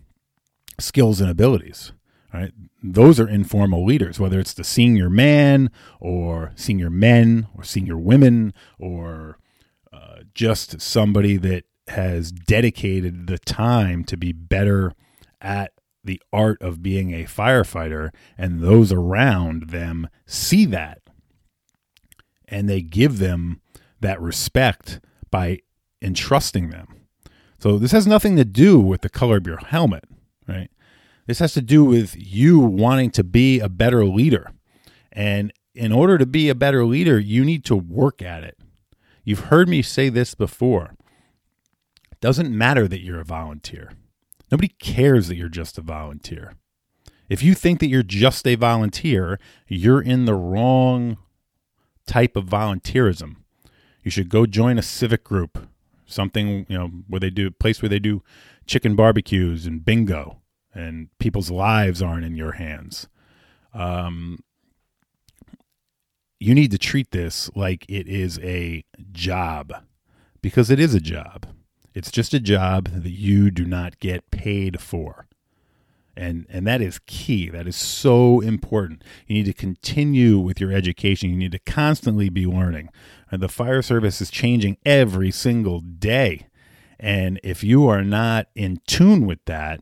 skills 0.79 1.21
and 1.21 1.29
abilities. 1.29 1.91
Right? 2.33 2.51
Those 2.83 3.19
are 3.19 3.27
informal 3.27 3.85
leaders, 3.85 4.19
whether 4.19 4.39
it's 4.39 4.53
the 4.53 4.65
senior 4.65 5.09
man 5.09 5.71
or 5.99 6.51
senior 6.55 6.89
men 6.89 7.47
or 7.55 7.63
senior 7.63 7.97
women 7.97 8.53
or 8.77 9.39
uh, 9.93 10.17
just 10.33 10.81
somebody 10.81 11.37
that 11.37 11.63
has 11.89 12.31
dedicated 12.31 13.27
the 13.27 13.37
time 13.39 14.03
to 14.05 14.17
be 14.17 14.31
better 14.31 14.93
at 15.41 15.73
the 16.03 16.21
art 16.31 16.61
of 16.61 16.81
being 16.81 17.13
a 17.13 17.25
firefighter, 17.25 18.09
and 18.37 18.61
those 18.61 18.91
around 18.91 19.69
them 19.69 20.07
see 20.25 20.65
that 20.65 21.01
and 22.47 22.69
they 22.69 22.81
give 22.81 23.19
them 23.19 23.61
that 23.99 24.21
respect 24.21 24.99
by 25.29 25.59
entrusting 26.01 26.69
them. 26.69 26.87
So 27.59 27.77
this 27.77 27.91
has 27.91 28.07
nothing 28.07 28.35
to 28.37 28.45
do 28.45 28.79
with 28.79 29.01
the 29.01 29.09
color 29.09 29.37
of 29.37 29.47
your 29.47 29.57
helmet, 29.57 30.05
right? 30.47 30.69
This 31.25 31.39
has 31.39 31.53
to 31.53 31.61
do 31.61 31.83
with 31.83 32.15
you 32.15 32.59
wanting 32.59 33.11
to 33.11 33.23
be 33.23 33.59
a 33.59 33.67
better 33.67 34.05
leader. 34.05 34.51
And 35.11 35.51
in 35.73 35.91
order 35.91 36.17
to 36.17 36.25
be 36.25 36.49
a 36.49 36.55
better 36.55 36.85
leader, 36.85 37.19
you 37.19 37.43
need 37.43 37.65
to 37.65 37.75
work 37.75 38.21
at 38.21 38.43
it. 38.43 38.57
You've 39.23 39.45
heard 39.45 39.67
me 39.67 39.81
say 39.81 40.09
this 40.09 40.35
before. 40.35 40.95
Doesn't 42.19 42.55
matter 42.55 42.87
that 42.87 43.01
you're 43.01 43.19
a 43.19 43.25
volunteer. 43.25 43.91
Nobody 44.51 44.69
cares 44.69 45.27
that 45.27 45.35
you're 45.35 45.49
just 45.49 45.77
a 45.77 45.81
volunteer. 45.81 46.55
If 47.29 47.43
you 47.43 47.53
think 47.53 47.79
that 47.79 47.87
you're 47.87 48.03
just 48.03 48.47
a 48.47 48.55
volunteer, 48.55 49.39
you're 49.67 50.01
in 50.01 50.25
the 50.25 50.33
wrong 50.33 51.17
type 52.05 52.35
of 52.35 52.45
volunteerism. 52.45 53.37
You 54.03 54.11
should 54.11 54.29
go 54.29 54.45
join 54.45 54.77
a 54.77 54.81
civic 54.81 55.23
group, 55.23 55.67
something, 56.05 56.65
you 56.69 56.77
know, 56.77 56.87
where 57.07 57.19
they 57.19 57.29
do 57.29 57.47
a 57.47 57.51
place 57.51 57.81
where 57.81 57.89
they 57.89 57.99
do 57.99 58.23
chicken 58.65 58.95
barbecues 58.95 59.65
and 59.65 59.83
bingo 59.83 60.41
and 60.73 61.09
people's 61.19 61.51
lives 61.51 62.01
aren't 62.01 62.25
in 62.25 62.35
your 62.35 62.53
hands. 62.53 63.07
Um, 63.73 64.39
you 66.39 66.55
need 66.55 66.71
to 66.71 66.77
treat 66.77 67.11
this 67.11 67.49
like 67.55 67.85
it 67.89 68.07
is 68.07 68.39
a 68.39 68.85
job 69.11 69.73
because 70.41 70.69
it 70.69 70.79
is 70.79 70.93
a 70.93 70.99
job. 70.99 71.47
It's 71.97 72.11
just 72.11 72.35
a 72.35 72.39
job 72.39 72.89
that 72.89 73.09
you 73.09 73.49
do 73.49 73.65
not 73.65 73.99
get 73.99 74.29
paid 74.29 74.79
for. 74.79 75.25
And 76.15 76.45
and 76.47 76.67
that 76.67 76.79
is 76.79 76.99
key. 77.07 77.49
That 77.49 77.67
is 77.67 77.75
so 77.75 78.39
important. 78.39 79.03
You 79.25 79.33
need 79.33 79.47
to 79.47 79.53
continue 79.53 80.37
with 80.37 80.61
your 80.61 80.71
education. 80.71 81.31
You 81.31 81.37
need 81.37 81.53
to 81.53 81.59
constantly 81.59 82.29
be 82.29 82.45
learning. 82.45 82.89
And 83.31 83.41
the 83.41 83.49
fire 83.49 83.81
service 83.81 84.21
is 84.21 84.29
changing 84.29 84.77
every 84.85 85.31
single 85.31 85.79
day. 85.79 86.45
And 86.99 87.39
if 87.43 87.63
you 87.63 87.87
are 87.87 88.03
not 88.03 88.45
in 88.53 88.79
tune 88.85 89.25
with 89.25 89.43
that, 89.45 89.79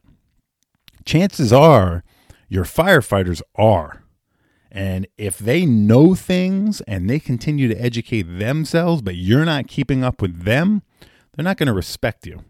chances 1.04 1.52
are 1.52 2.02
your 2.48 2.64
firefighters 2.64 3.42
are. 3.56 4.04
And 4.72 5.06
if 5.18 5.38
they 5.38 5.66
know 5.66 6.16
things 6.16 6.80
and 6.82 7.10
they 7.10 7.20
continue 7.20 7.68
to 7.68 7.82
educate 7.82 8.24
themselves, 8.24 9.02
but 9.02 9.16
you're 9.16 9.46
not 9.46 9.68
keeping 9.68 10.02
up 10.02 10.22
with 10.22 10.44
them, 10.44 10.82
they're 11.36 11.44
not 11.44 11.58
going 11.58 11.68
to 11.68 11.74
respect 11.74 12.26
you. 12.26 12.44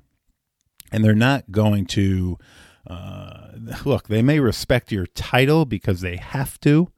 And 0.92 1.04
they're 1.04 1.14
not 1.14 1.52
going 1.52 1.86
to 1.88 2.38
uh, 2.88 3.48
look, 3.84 4.08
they 4.08 4.22
may 4.22 4.40
respect 4.40 4.92
your 4.92 5.08
title 5.08 5.66
because 5.66 6.02
they 6.02 6.18
have 6.18 6.60
to, 6.62 6.90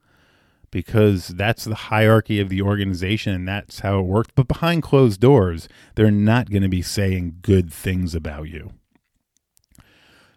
because 0.70 1.28
that's 1.28 1.64
the 1.64 1.74
hierarchy 1.74 2.40
of 2.40 2.48
the 2.48 2.60
organization 2.60 3.32
and 3.32 3.48
that's 3.48 3.80
how 3.80 4.00
it 4.00 4.06
works. 4.06 4.30
But 4.34 4.48
behind 4.48 4.82
closed 4.82 5.20
doors, 5.20 5.68
they're 5.94 6.10
not 6.10 6.50
going 6.50 6.62
to 6.62 6.68
be 6.68 6.82
saying 6.82 7.38
good 7.42 7.72
things 7.72 8.14
about 8.14 8.48
you. 8.48 8.72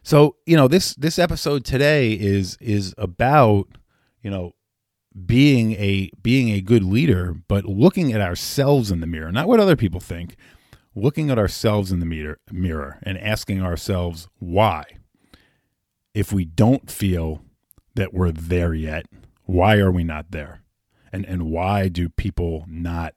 So, 0.03 0.37
you 0.45 0.55
know, 0.55 0.67
this 0.67 0.95
this 0.95 1.19
episode 1.19 1.63
today 1.63 2.13
is 2.13 2.57
is 2.59 2.95
about, 2.97 3.67
you 4.23 4.31
know, 4.31 4.53
being 5.25 5.73
a 5.73 6.09
being 6.23 6.49
a 6.49 6.61
good 6.61 6.83
leader, 6.83 7.35
but 7.47 7.65
looking 7.65 8.11
at 8.11 8.21
ourselves 8.21 8.89
in 8.89 8.99
the 9.01 9.05
mirror, 9.05 9.31
not 9.31 9.47
what 9.47 9.59
other 9.59 9.75
people 9.75 9.99
think, 9.99 10.37
looking 10.95 11.29
at 11.29 11.39
ourselves 11.39 11.91
in 11.91 11.99
the 11.99 12.05
mirror, 12.05 12.39
mirror 12.51 12.99
and 13.03 13.17
asking 13.17 13.61
ourselves 13.61 14.27
why. 14.39 14.83
If 16.13 16.33
we 16.33 16.45
don't 16.45 16.91
feel 16.91 17.43
that 17.95 18.13
we're 18.13 18.31
there 18.31 18.73
yet, 18.73 19.05
why 19.45 19.77
are 19.77 19.91
we 19.91 20.03
not 20.03 20.31
there? 20.31 20.61
And 21.13 21.25
and 21.25 21.43
why 21.43 21.87
do 21.87 22.09
people 22.09 22.65
not 22.67 23.13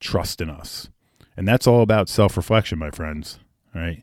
trust 0.00 0.40
in 0.40 0.50
us? 0.50 0.88
And 1.36 1.46
that's 1.46 1.66
all 1.66 1.82
about 1.82 2.08
self-reflection, 2.08 2.78
my 2.78 2.90
friends, 2.90 3.38
right? 3.74 4.02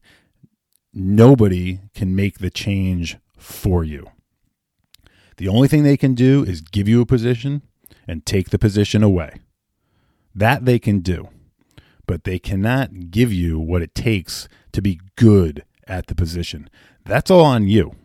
Nobody 0.93 1.79
can 1.96 2.15
make 2.15 2.38
the 2.38 2.51
change 2.51 3.17
for 3.38 3.84
you. 3.84 4.12
The 5.38 5.48
only 5.48 5.67
thing 5.67 5.82
they 5.82 5.98
can 5.98 6.13
do 6.13 6.43
is 6.43 6.62
give 6.62 6.88
you 6.88 7.01
a 7.01 7.08
position 7.08 7.63
and 8.08 8.24
take 8.24 8.51
the 8.51 8.60
position 8.60 9.01
away. 9.01 9.39
That 10.36 10.65
they 10.65 10.77
can 10.77 11.00
do 11.00 11.29
but 12.05 12.24
they 12.24 12.39
cannot 12.39 13.12
give 13.12 13.31
you 13.31 13.60
what 13.60 13.81
it 13.81 13.95
takes 13.95 14.48
to 14.72 14.81
be 14.81 15.00
good 15.15 15.63
at 15.88 16.07
the 16.07 16.15
position. 16.15 16.69
That's 17.05 17.31
all 17.31 17.45
on 17.45 17.67
you. 17.67 17.95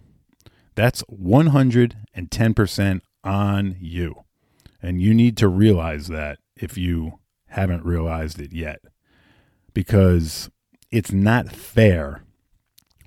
That's 0.75 1.03
110% 1.05 3.01
on 3.25 3.77
you. 3.81 4.25
And 4.81 5.03
you 5.03 5.13
need 5.15 5.37
to 5.39 5.49
realize 5.49 6.09
that 6.09 6.39
if 6.57 6.79
you 6.79 7.19
haven't 7.49 7.85
realized 7.85 8.41
it 8.41 8.53
yet. 8.53 8.81
Because 9.75 10.51
it's 10.91 11.13
not 11.13 11.53
fair 11.53 12.23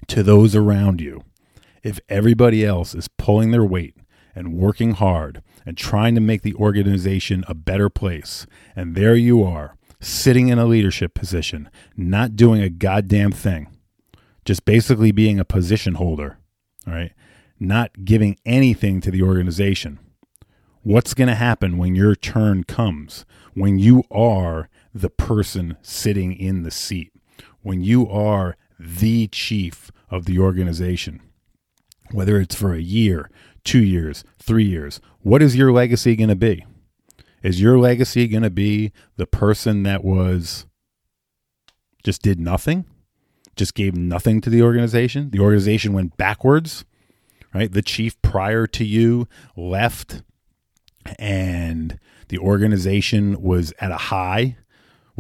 to 0.07 0.23
those 0.23 0.55
around 0.55 1.01
you 1.01 1.23
if 1.83 1.99
everybody 2.09 2.65
else 2.65 2.93
is 2.93 3.07
pulling 3.07 3.51
their 3.51 3.65
weight 3.65 3.95
and 4.35 4.53
working 4.53 4.91
hard 4.91 5.41
and 5.65 5.77
trying 5.77 6.15
to 6.15 6.21
make 6.21 6.41
the 6.41 6.55
organization 6.55 7.43
a 7.47 7.53
better 7.53 7.89
place. 7.89 8.45
And 8.75 8.95
there 8.95 9.15
you 9.15 9.43
are, 9.43 9.77
sitting 10.01 10.49
in 10.49 10.59
a 10.59 10.65
leadership 10.65 11.13
position, 11.13 11.69
not 11.95 12.35
doing 12.35 12.61
a 12.61 12.69
goddamn 12.69 13.31
thing, 13.31 13.67
just 14.43 14.65
basically 14.65 15.11
being 15.11 15.39
a 15.39 15.45
position 15.45 15.95
holder, 15.95 16.37
all 16.87 16.93
right? 16.93 17.13
Not 17.59 18.03
giving 18.03 18.37
anything 18.45 18.99
to 19.01 19.11
the 19.11 19.21
organization. 19.21 19.99
What's 20.81 21.13
going 21.13 21.27
to 21.27 21.35
happen 21.35 21.77
when 21.77 21.93
your 21.93 22.15
turn 22.15 22.63
comes? 22.63 23.23
When 23.53 23.77
you 23.77 24.03
are 24.09 24.67
the 24.93 25.11
person 25.11 25.77
sitting 25.83 26.33
in 26.33 26.63
the 26.63 26.71
seat, 26.71 27.13
when 27.61 27.83
you 27.83 28.09
are 28.09 28.57
the 28.79 29.27
chief 29.27 29.91
of 30.09 30.25
the 30.25 30.39
organization, 30.39 31.21
whether 32.11 32.41
it's 32.41 32.55
for 32.55 32.73
a 32.73 32.81
year, 32.81 33.29
two 33.63 33.83
years, 33.83 34.23
three 34.39 34.65
years, 34.65 34.99
what 35.21 35.43
is 35.43 35.55
your 35.55 35.71
legacy 35.71 36.15
going 36.15 36.29
to 36.29 36.35
be? 36.35 36.65
Is 37.43 37.61
your 37.61 37.77
legacy 37.79 38.27
going 38.27 38.43
to 38.43 38.49
be 38.49 38.91
the 39.17 39.25
person 39.25 39.83
that 39.83 40.03
was 40.03 40.65
just 42.03 42.21
did 42.21 42.39
nothing, 42.39 42.85
just 43.55 43.73
gave 43.73 43.95
nothing 43.95 44.41
to 44.41 44.49
the 44.49 44.61
organization? 44.61 45.31
The 45.31 45.39
organization 45.39 45.93
went 45.93 46.17
backwards, 46.17 46.85
right? 47.53 47.71
The 47.71 47.81
chief 47.81 48.21
prior 48.21 48.67
to 48.67 48.85
you 48.85 49.27
left 49.55 50.23
and 51.17 51.99
the 52.27 52.37
organization 52.37 53.41
was 53.41 53.73
at 53.79 53.91
a 53.91 53.97
high 53.97 54.57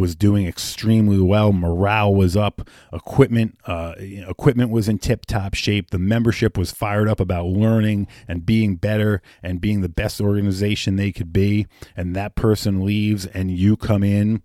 was 0.01 0.15
doing 0.15 0.47
extremely 0.47 1.19
well. 1.19 1.53
Morale 1.53 2.13
was 2.13 2.35
up. 2.35 2.67
Equipment 2.91 3.57
uh, 3.65 3.93
equipment 3.97 4.71
was 4.71 4.89
in 4.89 4.97
tip 4.97 5.25
top 5.25 5.53
shape. 5.53 5.91
The 5.91 5.99
membership 5.99 6.57
was 6.57 6.71
fired 6.71 7.07
up 7.07 7.19
about 7.19 7.45
learning 7.45 8.07
and 8.27 8.45
being 8.45 8.75
better 8.75 9.21
and 9.41 9.61
being 9.61 9.81
the 9.81 9.89
best 9.89 10.19
organization 10.19 10.95
they 10.97 11.11
could 11.11 11.31
be. 11.31 11.67
And 11.95 12.15
that 12.15 12.35
person 12.35 12.83
leaves, 12.83 13.25
and 13.27 13.51
you 13.51 13.77
come 13.77 14.03
in, 14.03 14.43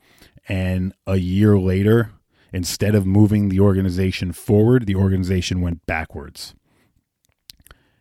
and 0.48 0.92
a 1.06 1.16
year 1.16 1.58
later, 1.58 2.12
instead 2.52 2.94
of 2.94 3.06
moving 3.06 3.48
the 3.48 3.58
organization 3.58 4.32
forward, 4.32 4.86
the 4.86 4.94
organization 4.94 5.60
went 5.60 5.84
backwards 5.86 6.54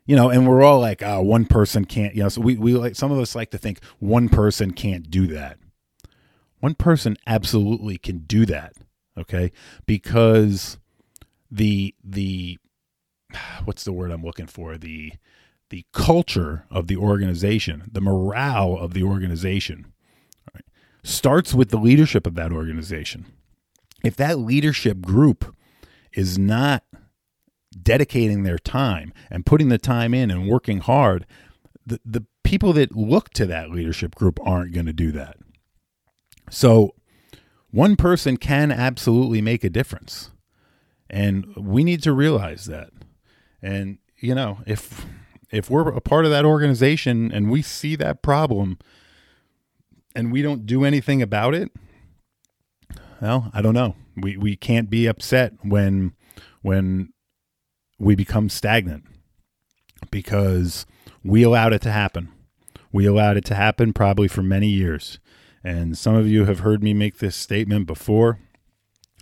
you 0.06 0.16
know, 0.16 0.30
and 0.30 0.48
we're 0.48 0.62
all 0.62 0.80
like, 0.80 1.02
oh, 1.02 1.22
one 1.22 1.46
person 1.46 1.86
can't, 1.86 2.16
you 2.16 2.22
know, 2.22 2.30
so 2.30 2.42
we, 2.42 2.56
we 2.58 2.74
like, 2.74 2.96
some 2.96 3.12
of 3.12 3.18
us 3.18 3.36
like 3.36 3.50
to 3.52 3.58
think 3.58 3.84
one 4.00 4.30
person 4.30 4.72
can't 4.72 5.10
do 5.10 5.28
that. 5.28 5.58
One 6.66 6.74
person 6.74 7.16
absolutely 7.28 8.00
can 8.00 8.22
do 8.22 8.44
that, 8.48 8.74
okay? 9.16 9.52
Because 9.86 10.80
the 11.52 11.94
the 12.04 12.58
what's 13.66 13.84
the 13.84 13.92
word 13.92 14.10
I'm 14.10 14.24
looking 14.24 14.48
for? 14.48 14.76
The 14.76 15.14
the 15.70 15.86
culture 15.94 16.66
of 16.72 16.88
the 16.88 16.98
organization, 16.98 17.92
the 17.92 18.02
morale 18.02 18.80
of 18.80 18.96
the 18.96 19.04
organization 19.04 19.94
right, 20.56 20.64
starts 21.04 21.54
with 21.54 21.70
the 21.70 21.78
leadership 21.78 22.26
of 22.26 22.34
that 22.34 22.52
organization. 22.52 23.28
If 24.04 24.16
that 24.16 24.40
leadership 24.40 25.02
group 25.02 25.56
is 26.14 26.40
not 26.40 26.84
dedicating 27.80 28.42
their 28.42 28.58
time 28.58 29.14
and 29.30 29.46
putting 29.46 29.70
the 29.70 29.78
time 29.78 30.16
in 30.16 30.32
and 30.32 30.50
working 30.50 30.80
hard, 30.80 31.28
the, 31.86 32.00
the 32.04 32.26
people 32.44 32.74
that 32.74 32.96
look 32.96 33.30
to 33.34 33.46
that 33.46 33.70
leadership 33.70 34.16
group 34.16 34.40
aren't 34.44 34.74
going 34.74 34.88
to 34.88 34.94
do 34.94 35.12
that. 35.12 35.38
So 36.50 36.96
one 37.72 37.96
person 37.96 38.38
can 38.38 38.72
absolutely 38.72 39.42
make 39.42 39.64
a 39.64 39.70
difference. 39.70 40.32
And 41.10 41.56
we 41.56 41.84
need 41.84 42.02
to 42.04 42.14
realize 42.14 42.66
that. 42.66 42.90
And 43.62 43.98
you 44.20 44.34
know, 44.34 44.60
if 44.66 45.06
if 45.52 45.70
we're 45.70 45.90
a 45.90 46.02
part 46.02 46.26
of 46.26 46.32
that 46.32 46.46
organization 46.46 47.32
and 47.32 47.50
we 47.50 47.62
see 47.62 47.96
that 47.96 48.22
problem 48.22 48.80
and 50.16 50.32
we 50.32 50.42
don't 50.42 50.66
do 50.66 50.84
anything 50.84 51.22
about 51.22 51.54
it, 51.54 51.72
well, 53.22 53.52
I 53.54 53.62
don't 53.62 53.74
know. 53.74 53.96
We 54.16 54.38
we 54.38 54.56
can't 54.56 54.90
be 54.90 55.08
upset 55.08 55.54
when 55.62 56.14
when 56.62 57.14
we 58.00 58.16
become 58.16 58.50
stagnant 58.50 59.04
because 60.12 60.86
we 61.24 61.44
allowed 61.44 61.74
it 61.74 61.82
to 61.84 61.92
happen. 61.92 62.32
We 62.92 63.06
allowed 63.06 63.38
it 63.38 63.46
to 63.46 63.56
happen 63.56 63.94
probably 63.94 64.28
for 64.28 64.42
many 64.42 64.70
years. 64.70 65.20
And 65.66 65.98
some 65.98 66.14
of 66.14 66.28
you 66.28 66.46
have 66.46 66.60
heard 66.60 66.84
me 66.84 66.94
make 66.94 67.18
this 67.18 67.36
statement 67.36 67.88
before. 67.88 68.38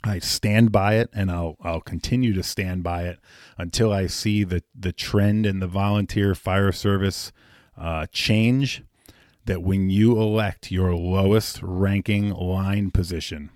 I 0.03 0.19
stand 0.19 0.73
by 0.73 0.95
it 0.95 1.09
and 1.13 1.31
I'll 1.31 1.55
I'll 1.61 1.79
continue 1.79 2.33
to 2.33 2.43
stand 2.43 2.83
by 2.83 3.03
it 3.03 3.19
until 3.57 3.93
I 3.93 4.07
see 4.07 4.43
the 4.43 4.61
the 4.75 4.91
trend 4.91 5.45
in 5.45 5.59
the 5.59 5.67
volunteer 5.67 6.35
fire 6.35 6.73
service 6.73 7.31
uh, 7.77 8.07
change 8.11 8.83
that 9.45 9.63
when 9.63 9.89
you 9.89 10.19
elect 10.19 10.69
your 10.69 10.93
lowest 10.93 11.61
ranking 11.63 12.31
line 12.31 12.91
position 12.91 13.49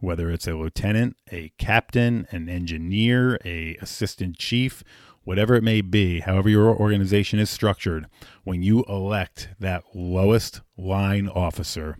whether 0.00 0.30
it's 0.30 0.46
a 0.46 0.54
lieutenant, 0.54 1.16
a 1.32 1.50
captain, 1.58 2.26
an 2.30 2.48
engineer, 2.48 3.38
a 3.44 3.76
assistant 3.80 4.38
chief, 4.38 4.84
whatever 5.24 5.54
it 5.54 5.62
may 5.62 5.80
be, 5.80 6.20
however 6.20 6.48
your 6.48 6.74
organization 6.74 7.38
is 7.38 7.50
structured, 7.50 8.06
when 8.44 8.62
you 8.62 8.84
elect 8.88 9.48
that 9.58 9.82
lowest 9.94 10.60
line 10.76 11.28
officer, 11.28 11.98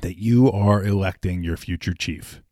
that 0.00 0.18
you 0.18 0.50
are 0.50 0.82
electing 0.82 1.42
your 1.42 1.56
future 1.56 1.94
chief. 1.94 2.42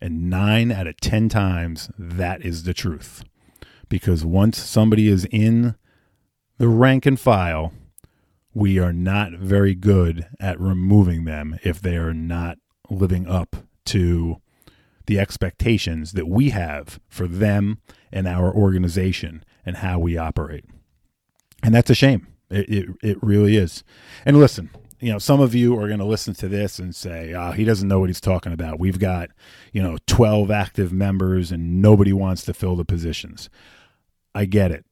And 0.00 0.30
nine 0.30 0.72
out 0.72 0.86
of 0.86 1.00
10 1.00 1.28
times, 1.28 1.90
that 1.98 2.42
is 2.44 2.62
the 2.62 2.74
truth. 2.74 3.22
Because 3.88 4.24
once 4.24 4.58
somebody 4.58 5.08
is 5.08 5.26
in 5.30 5.74
the 6.58 6.68
rank 6.68 7.06
and 7.06 7.18
file, 7.18 7.72
we 8.54 8.78
are 8.78 8.92
not 8.92 9.32
very 9.32 9.74
good 9.74 10.26
at 10.38 10.60
removing 10.60 11.24
them 11.24 11.58
if 11.62 11.80
they 11.80 11.96
are 11.96 12.14
not 12.14 12.58
living 12.88 13.26
up 13.26 13.56
to 13.86 14.40
the 15.06 15.18
expectations 15.18 16.12
that 16.12 16.28
we 16.28 16.50
have 16.50 17.00
for 17.08 17.26
them 17.26 17.78
and 18.12 18.26
our 18.26 18.54
organization 18.54 19.44
and 19.66 19.78
how 19.78 19.98
we 19.98 20.16
operate. 20.16 20.64
And 21.62 21.74
that's 21.74 21.90
a 21.90 21.94
shame. 21.94 22.26
It, 22.48 22.68
it, 22.68 22.88
it 23.02 23.22
really 23.22 23.56
is. 23.56 23.84
And 24.24 24.38
listen, 24.38 24.70
you 25.00 25.10
know, 25.10 25.18
some 25.18 25.40
of 25.40 25.54
you 25.54 25.78
are 25.78 25.86
going 25.86 25.98
to 25.98 26.04
listen 26.04 26.34
to 26.34 26.48
this 26.48 26.78
and 26.78 26.94
say, 26.94 27.32
oh, 27.34 27.52
he 27.52 27.64
doesn't 27.64 27.88
know 27.88 28.00
what 28.00 28.10
he's 28.10 28.20
talking 28.20 28.52
about. 28.52 28.78
We've 28.78 28.98
got, 28.98 29.30
you 29.72 29.82
know, 29.82 29.96
12 30.06 30.50
active 30.50 30.92
members 30.92 31.50
and 31.50 31.80
nobody 31.80 32.12
wants 32.12 32.44
to 32.44 32.54
fill 32.54 32.76
the 32.76 32.84
positions. 32.84 33.48
I 34.34 34.44
get 34.44 34.70
it. 34.70 34.84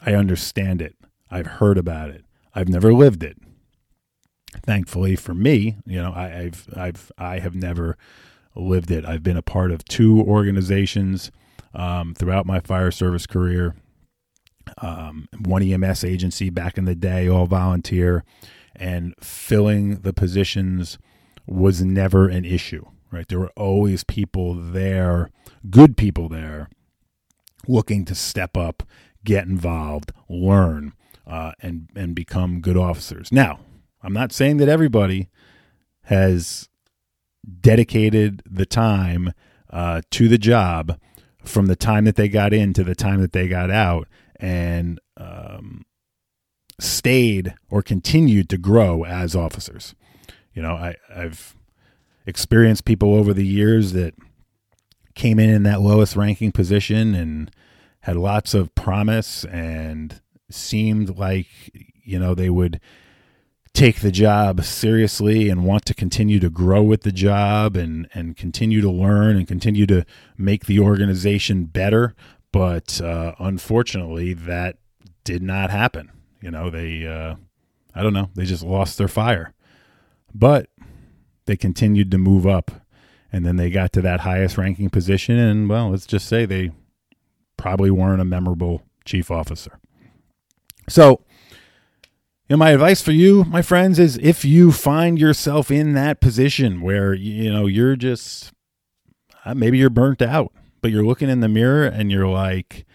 I 0.00 0.14
understand 0.14 0.80
it. 0.80 0.96
I've 1.30 1.46
heard 1.46 1.78
about 1.78 2.10
it. 2.10 2.24
I've 2.54 2.68
never 2.68 2.94
lived 2.94 3.22
it. 3.22 3.36
Thankfully 4.64 5.16
for 5.16 5.34
me, 5.34 5.76
you 5.86 6.00
know, 6.00 6.12
I, 6.12 6.40
I've 6.40 6.68
I've 6.76 7.12
I 7.16 7.38
have 7.38 7.54
never 7.54 7.96
lived 8.56 8.90
it. 8.90 9.04
I've 9.04 9.22
been 9.22 9.36
a 9.36 9.42
part 9.42 9.70
of 9.70 9.84
two 9.84 10.20
organizations 10.20 11.30
um, 11.72 12.14
throughout 12.14 12.46
my 12.46 12.58
fire 12.60 12.90
service 12.90 13.26
career. 13.26 13.76
Um, 14.78 15.28
one 15.38 15.62
EMS 15.62 16.04
agency 16.04 16.50
back 16.50 16.78
in 16.78 16.84
the 16.84 16.94
day, 16.94 17.28
all 17.28 17.46
volunteer, 17.46 18.24
and 18.76 19.14
filling 19.20 20.00
the 20.00 20.12
positions 20.12 20.98
was 21.46 21.82
never 21.82 22.28
an 22.28 22.44
issue. 22.44 22.86
Right, 23.12 23.26
there 23.26 23.40
were 23.40 23.52
always 23.56 24.04
people 24.04 24.54
there, 24.54 25.30
good 25.68 25.96
people 25.96 26.28
there, 26.28 26.70
looking 27.66 28.04
to 28.04 28.14
step 28.14 28.56
up, 28.56 28.84
get 29.24 29.46
involved, 29.48 30.12
learn, 30.28 30.92
uh, 31.26 31.52
and 31.60 31.88
and 31.96 32.14
become 32.14 32.60
good 32.60 32.76
officers. 32.76 33.32
Now, 33.32 33.58
I'm 34.00 34.12
not 34.12 34.32
saying 34.32 34.58
that 34.58 34.68
everybody 34.68 35.28
has 36.04 36.68
dedicated 37.60 38.42
the 38.48 38.66
time 38.66 39.32
uh, 39.70 40.02
to 40.12 40.28
the 40.28 40.38
job 40.38 40.98
from 41.44 41.66
the 41.66 41.76
time 41.76 42.04
that 42.04 42.16
they 42.16 42.28
got 42.28 42.52
in 42.52 42.72
to 42.74 42.84
the 42.84 42.94
time 42.94 43.20
that 43.20 43.32
they 43.32 43.48
got 43.48 43.70
out, 43.70 44.06
and 44.38 45.00
um, 45.16 45.84
stayed 46.80 47.54
or 47.70 47.82
continued 47.82 48.48
to 48.50 48.58
grow 48.58 49.04
as 49.04 49.36
officers. 49.36 49.94
You 50.54 50.62
know, 50.62 50.72
I, 50.72 50.96
I've 51.14 51.54
experienced 52.26 52.84
people 52.84 53.14
over 53.14 53.32
the 53.32 53.46
years 53.46 53.92
that 53.92 54.14
came 55.14 55.38
in 55.38 55.50
in 55.50 55.62
that 55.64 55.80
lowest 55.80 56.16
ranking 56.16 56.52
position 56.52 57.14
and 57.14 57.50
had 58.00 58.16
lots 58.16 58.54
of 58.54 58.74
promise 58.74 59.44
and 59.44 60.20
seemed 60.50 61.18
like 61.18 61.46
you 62.02 62.18
know 62.18 62.34
they 62.34 62.50
would 62.50 62.80
take 63.72 64.00
the 64.00 64.10
job 64.10 64.62
seriously 64.64 65.48
and 65.48 65.64
want 65.64 65.84
to 65.84 65.94
continue 65.94 66.40
to 66.40 66.50
grow 66.50 66.82
with 66.82 67.02
the 67.02 67.12
job 67.12 67.76
and 67.76 68.08
and 68.14 68.36
continue 68.36 68.80
to 68.80 68.90
learn 68.90 69.36
and 69.36 69.46
continue 69.46 69.86
to 69.86 70.04
make 70.36 70.66
the 70.66 70.80
organization 70.80 71.64
better 71.64 72.14
but 72.52 73.00
uh, 73.00 73.34
unfortunately 73.38 74.32
that 74.32 74.76
did 75.22 75.42
not 75.42 75.70
happen 75.70 76.10
you 76.42 76.50
know 76.50 76.70
they 76.70 77.06
uh, 77.06 77.34
i 77.94 78.02
don't 78.02 78.12
know 78.12 78.30
they 78.34 78.44
just 78.44 78.62
lost 78.62 78.98
their 78.98 79.08
fire. 79.08 79.54
But 80.32 80.68
they 81.46 81.56
continued 81.56 82.12
to 82.12 82.18
move 82.18 82.46
up 82.46 82.70
and 83.32 83.44
then 83.44 83.56
they 83.56 83.70
got 83.70 83.92
to 83.94 84.02
that 84.02 84.20
highest 84.20 84.56
ranking 84.56 84.90
position 84.90 85.36
and 85.36 85.68
well 85.68 85.90
let's 85.90 86.06
just 86.06 86.28
say 86.28 86.46
they 86.46 86.70
probably 87.56 87.90
weren't 87.90 88.20
a 88.20 88.24
memorable 88.24 88.82
chief 89.04 89.30
officer. 89.30 89.78
So, 90.88 91.22
you 92.48 92.54
know, 92.54 92.56
my 92.56 92.70
advice 92.70 93.02
for 93.02 93.12
you, 93.12 93.44
my 93.44 93.62
friends, 93.62 93.98
is 93.98 94.16
if 94.18 94.44
you 94.44 94.72
find 94.72 95.18
yourself 95.18 95.70
in 95.70 95.92
that 95.92 96.20
position 96.20 96.80
where 96.80 97.12
you 97.14 97.52
know 97.52 97.66
you're 97.66 97.96
just 97.96 98.52
uh, 99.44 99.54
maybe 99.54 99.78
you're 99.78 99.90
burnt 99.90 100.22
out, 100.22 100.52
but 100.80 100.90
you're 100.90 101.04
looking 101.04 101.28
in 101.28 101.40
the 101.40 101.48
mirror 101.48 101.86
and 101.86 102.10
you're 102.10 102.26
like, 102.26 102.86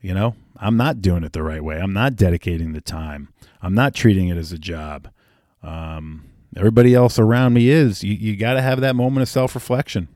you 0.00 0.14
know, 0.14 0.34
I'm 0.60 0.76
not 0.76 1.00
doing 1.00 1.24
it 1.24 1.32
the 1.32 1.42
right 1.42 1.62
way. 1.62 1.78
I'm 1.80 1.92
not 1.92 2.16
dedicating 2.16 2.72
the 2.72 2.80
time. 2.80 3.28
I'm 3.62 3.74
not 3.74 3.94
treating 3.94 4.28
it 4.28 4.36
as 4.36 4.52
a 4.52 4.58
job. 4.58 5.08
Um, 5.62 6.24
everybody 6.56 6.94
else 6.94 7.18
around 7.18 7.54
me 7.54 7.68
is. 7.68 8.02
You, 8.02 8.14
you 8.14 8.36
got 8.36 8.54
to 8.54 8.62
have 8.62 8.80
that 8.80 8.96
moment 8.96 9.22
of 9.22 9.28
self 9.28 9.54
reflection. 9.54 10.08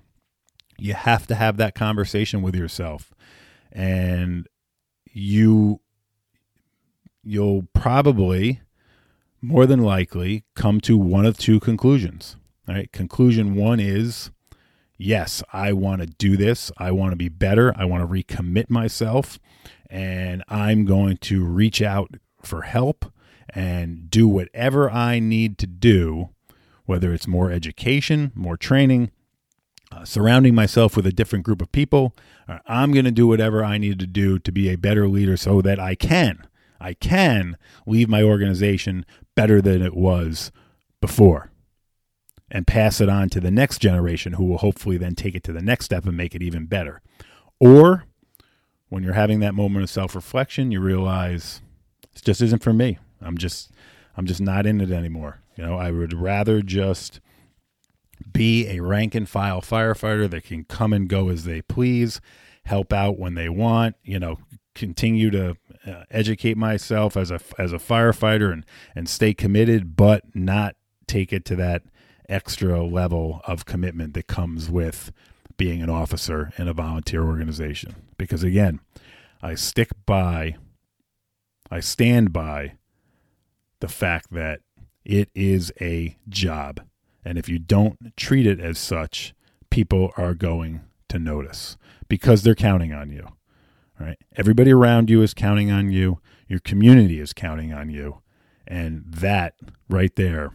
You 0.78 0.94
have 0.94 1.26
to 1.28 1.34
have 1.34 1.56
that 1.58 1.74
conversation 1.74 2.42
with 2.42 2.56
yourself. 2.56 3.12
And 3.70 4.48
you 5.12 5.80
you'll 7.24 7.68
probably 7.72 8.60
more 9.40 9.66
than 9.66 9.80
likely 9.80 10.44
come 10.54 10.80
to 10.80 10.96
one 10.96 11.24
of 11.24 11.38
two 11.38 11.60
conclusions. 11.60 12.36
All 12.68 12.74
right. 12.74 12.90
Conclusion 12.92 13.54
one 13.54 13.80
is 13.80 14.30
yes, 14.96 15.42
I 15.52 15.72
want 15.72 16.00
to 16.00 16.06
do 16.06 16.36
this. 16.36 16.70
I 16.78 16.90
want 16.90 17.12
to 17.12 17.16
be 17.16 17.28
better. 17.28 17.74
I 17.76 17.84
want 17.84 18.02
to 18.02 18.06
recommit 18.06 18.70
myself. 18.70 19.38
And 19.90 20.42
I'm 20.48 20.84
going 20.84 21.18
to 21.18 21.44
reach 21.44 21.82
out 21.82 22.14
for 22.42 22.62
help 22.62 23.12
and 23.50 24.08
do 24.10 24.26
whatever 24.26 24.90
I 24.90 25.18
need 25.18 25.58
to 25.58 25.66
do, 25.66 26.30
whether 26.86 27.12
it's 27.12 27.26
more 27.26 27.50
education, 27.50 28.32
more 28.34 28.56
training, 28.56 29.10
uh, 29.90 30.04
surrounding 30.04 30.54
myself 30.54 30.96
with 30.96 31.06
a 31.06 31.12
different 31.12 31.44
group 31.44 31.60
of 31.60 31.70
people. 31.72 32.14
I'm 32.66 32.92
going 32.92 33.04
to 33.04 33.10
do 33.10 33.26
whatever 33.26 33.64
I 33.64 33.78
need 33.78 33.98
to 34.00 34.06
do 34.06 34.38
to 34.38 34.52
be 34.52 34.68
a 34.70 34.76
better 34.76 35.08
leader 35.08 35.36
so 35.36 35.60
that 35.62 35.78
I 35.78 35.94
can 35.94 36.46
I 36.80 36.94
can 36.94 37.56
leave 37.86 38.08
my 38.08 38.22
organization 38.22 39.06
better 39.36 39.62
than 39.62 39.82
it 39.82 39.94
was 39.94 40.50
before 41.00 41.51
and 42.52 42.66
pass 42.66 43.00
it 43.00 43.08
on 43.08 43.30
to 43.30 43.40
the 43.40 43.50
next 43.50 43.78
generation 43.78 44.34
who 44.34 44.44
will 44.44 44.58
hopefully 44.58 44.98
then 44.98 45.14
take 45.14 45.34
it 45.34 45.42
to 45.42 45.52
the 45.52 45.62
next 45.62 45.86
step 45.86 46.04
and 46.04 46.16
make 46.16 46.34
it 46.34 46.42
even 46.42 46.66
better. 46.66 47.00
Or 47.58 48.04
when 48.90 49.02
you're 49.02 49.14
having 49.14 49.40
that 49.40 49.54
moment 49.54 49.82
of 49.82 49.90
self-reflection, 49.90 50.70
you 50.70 50.80
realize 50.80 51.62
it 52.14 52.22
just 52.22 52.42
isn't 52.42 52.62
for 52.62 52.74
me. 52.74 52.98
I'm 53.22 53.38
just 53.38 53.72
I'm 54.16 54.26
just 54.26 54.42
not 54.42 54.66
in 54.66 54.82
it 54.82 54.90
anymore. 54.90 55.40
You 55.56 55.64
know, 55.64 55.76
I 55.76 55.90
would 55.90 56.12
rather 56.12 56.60
just 56.60 57.20
be 58.30 58.68
a 58.68 58.80
rank 58.80 59.14
and 59.14 59.26
file 59.26 59.62
firefighter 59.62 60.28
that 60.30 60.44
can 60.44 60.64
come 60.64 60.92
and 60.92 61.08
go 61.08 61.30
as 61.30 61.44
they 61.44 61.62
please, 61.62 62.20
help 62.64 62.92
out 62.92 63.18
when 63.18 63.34
they 63.34 63.48
want, 63.48 63.96
you 64.04 64.18
know, 64.18 64.38
continue 64.74 65.30
to 65.30 65.56
uh, 65.86 66.04
educate 66.10 66.58
myself 66.58 67.16
as 67.16 67.30
a 67.30 67.40
as 67.58 67.72
a 67.72 67.78
firefighter 67.78 68.52
and 68.52 68.66
and 68.94 69.08
stay 69.08 69.32
committed, 69.32 69.96
but 69.96 70.22
not 70.34 70.76
take 71.06 71.32
it 71.32 71.46
to 71.46 71.56
that 71.56 71.82
extra 72.32 72.82
level 72.82 73.42
of 73.44 73.66
commitment 73.66 74.14
that 74.14 74.26
comes 74.26 74.70
with 74.70 75.12
being 75.56 75.82
an 75.82 75.90
officer 75.90 76.52
in 76.56 76.66
a 76.66 76.72
volunteer 76.72 77.22
organization. 77.22 77.94
Because 78.16 78.42
again, 78.42 78.80
I 79.42 79.54
stick 79.54 79.90
by, 80.06 80.56
I 81.70 81.80
stand 81.80 82.32
by 82.32 82.74
the 83.80 83.88
fact 83.88 84.32
that 84.32 84.60
it 85.04 85.28
is 85.34 85.72
a 85.80 86.16
job. 86.28 86.80
And 87.24 87.36
if 87.36 87.48
you 87.48 87.58
don't 87.58 88.16
treat 88.16 88.46
it 88.46 88.60
as 88.60 88.78
such, 88.78 89.34
people 89.70 90.12
are 90.16 90.34
going 90.34 90.80
to 91.08 91.18
notice 91.18 91.76
because 92.08 92.42
they're 92.42 92.54
counting 92.54 92.92
on 92.92 93.10
you. 93.10 93.28
Right? 94.00 94.18
Everybody 94.36 94.72
around 94.72 95.10
you 95.10 95.22
is 95.22 95.34
counting 95.34 95.70
on 95.70 95.92
you. 95.92 96.18
Your 96.48 96.60
community 96.60 97.20
is 97.20 97.32
counting 97.32 97.72
on 97.72 97.90
you. 97.90 98.22
And 98.66 99.04
that 99.06 99.54
right 99.88 100.14
there 100.16 100.52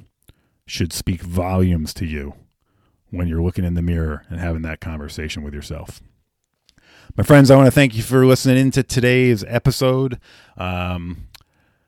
should 0.67 0.93
speak 0.93 1.21
volumes 1.21 1.93
to 1.95 2.06
you 2.06 2.36
when 3.10 3.27
you're 3.27 3.41
looking 3.41 3.65
in 3.65 3.73
the 3.73 3.82
mirror 3.82 4.23
and 4.30 4.39
having 4.39 4.62
that 4.62 4.80
conversation 4.80 5.41
with 5.41 5.53
yourself. 5.53 6.01
My 7.15 7.23
friends, 7.23 7.49
I 7.49 7.56
want 7.56 7.65
to 7.65 7.71
thank 7.71 7.95
you 7.95 8.03
for 8.03 8.25
listening 8.25 8.58
into 8.58 8.84
today's 8.84 9.43
episode. 9.47 10.19
Um, 10.58 11.30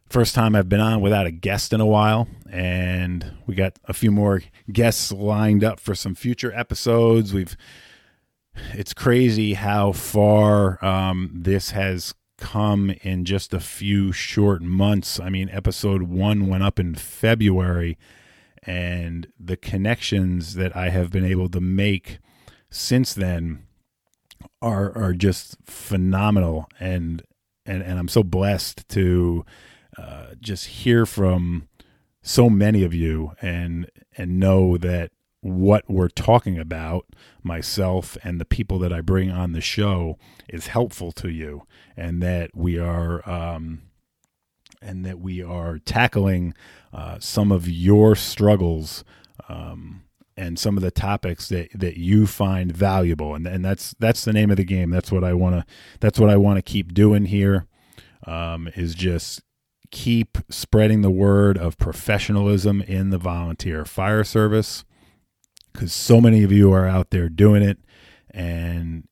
first 0.10 0.34
time 0.34 0.56
I've 0.56 0.70
been 0.70 0.80
on 0.80 1.02
without 1.02 1.28
a 1.28 1.32
guest 1.32 1.74
in 1.74 1.82
a 1.82 1.86
while, 1.86 2.28
and 2.50 3.34
we 3.46 3.54
got 3.54 3.78
a 3.86 3.94
few 3.94 4.10
more 4.10 4.42
guests 4.72 5.12
lined 5.12 5.64
up 5.64 5.80
for 5.80 5.94
some 5.94 6.16
future 6.16 6.52
episodes. 6.54 7.34
We've 7.34 7.56
it's 8.74 8.94
crazy 8.94 9.54
how 9.54 9.92
far 9.92 10.84
um, 10.84 11.32
this 11.34 11.72
has 11.72 12.14
come 12.38 12.90
in 13.02 13.26
just 13.26 13.54
a 13.54 13.60
few 13.60 14.12
short 14.12 14.62
months. 14.62 15.20
I 15.20 15.30
mean, 15.30 15.50
episode 15.52 16.04
one 16.04 16.48
went 16.48 16.64
up 16.64 16.80
in 16.80 16.96
February, 16.96 17.98
and 18.64 19.28
the 19.40 19.58
connections 19.58 20.56
that 20.56 20.76
I 20.76 20.90
have 20.90 21.12
been 21.12 21.26
able 21.26 21.50
to 21.50 21.62
make 21.62 22.20
since 22.70 23.14
then 23.14 23.66
are 24.62 24.96
are 24.98 25.14
just 25.14 25.58
phenomenal. 25.66 26.68
And 26.80 27.24
and 27.66 27.84
and 27.84 28.00
I'm 28.00 28.08
so 28.08 28.24
blessed 28.24 28.88
to 28.90 29.46
uh, 29.98 30.28
just 30.40 30.66
hear 30.66 31.06
from 31.06 31.68
so 32.22 32.50
many 32.50 32.84
of 32.84 32.94
you 32.94 33.34
and 33.42 33.90
and 34.18 34.40
know 34.40 34.78
that 34.78 35.12
what 35.42 35.86
we're 35.88 36.10
talking 36.10 36.60
about, 36.60 37.06
myself 37.44 38.18
and 38.24 38.42
the 38.42 38.46
people 38.46 38.78
that 38.80 38.92
I 38.92 39.02
bring 39.02 39.32
on 39.32 39.54
the 39.54 39.62
show, 39.62 40.18
is 40.50 40.68
helpful 40.68 41.12
to 41.14 41.30
you, 41.30 41.64
and 41.96 42.22
that 42.22 42.52
we 42.54 42.78
are 42.78 43.28
um, 43.30 43.84
and 44.82 45.06
that 45.06 45.20
we 45.20 45.44
are 45.44 45.80
tackling 45.80 46.54
uh, 46.94 47.18
some 47.20 47.52
of 47.52 47.68
your 47.70 48.16
struggles 48.16 49.04
um, 49.48 50.04
and 50.38 50.58
some 50.58 50.78
of 50.78 50.84
the 50.84 50.92
topics 50.92 51.50
that 51.50 51.70
that 51.74 51.98
you 51.98 52.26
find 52.26 52.72
valuable. 52.72 53.36
And 53.36 53.46
and 53.46 53.64
that's 53.64 53.96
that's 54.00 54.24
the 54.24 54.34
name 54.34 54.52
of 54.52 54.58
the 54.58 54.64
game. 54.64 54.90
That's 54.90 55.12
what 55.12 55.24
I 55.24 55.34
want 55.34 55.56
to 55.56 55.66
that's 56.00 56.20
what 56.20 56.30
I 56.30 56.38
want 56.38 56.58
to 56.58 56.62
keep 56.62 56.94
doing 56.94 57.26
here 57.26 57.68
um, 58.26 58.70
is 58.76 58.96
just 58.96 59.42
keep 59.92 60.38
spreading 60.50 61.02
the 61.02 61.10
word 61.10 61.58
of 61.58 61.78
professionalism 61.78 62.82
in 62.84 63.10
the 63.10 63.18
volunteer 63.18 63.86
fire 63.86 64.24
service 64.24 64.86
because 65.74 65.92
so 65.92 66.22
many 66.22 66.44
of 66.44 66.52
you 66.52 66.72
are 66.72 66.88
out 66.88 67.10
there 67.10 67.28
doing 67.28 67.64
it. 67.64 67.80
And 68.32 69.08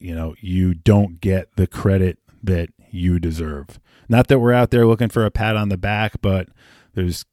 you 0.00 0.14
know 0.14 0.34
you 0.40 0.74
don't 0.74 1.20
get 1.20 1.54
the 1.56 1.66
credit 1.66 2.18
that 2.42 2.70
you 2.90 3.18
deserve 3.18 3.78
not 4.08 4.28
that 4.28 4.38
we're 4.38 4.52
out 4.52 4.70
there 4.70 4.86
looking 4.86 5.08
for 5.08 5.24
a 5.24 5.30
pat 5.30 5.56
on 5.56 5.68
the 5.68 5.76
back 5.76 6.20
but 6.20 6.48
there's 6.94 7.24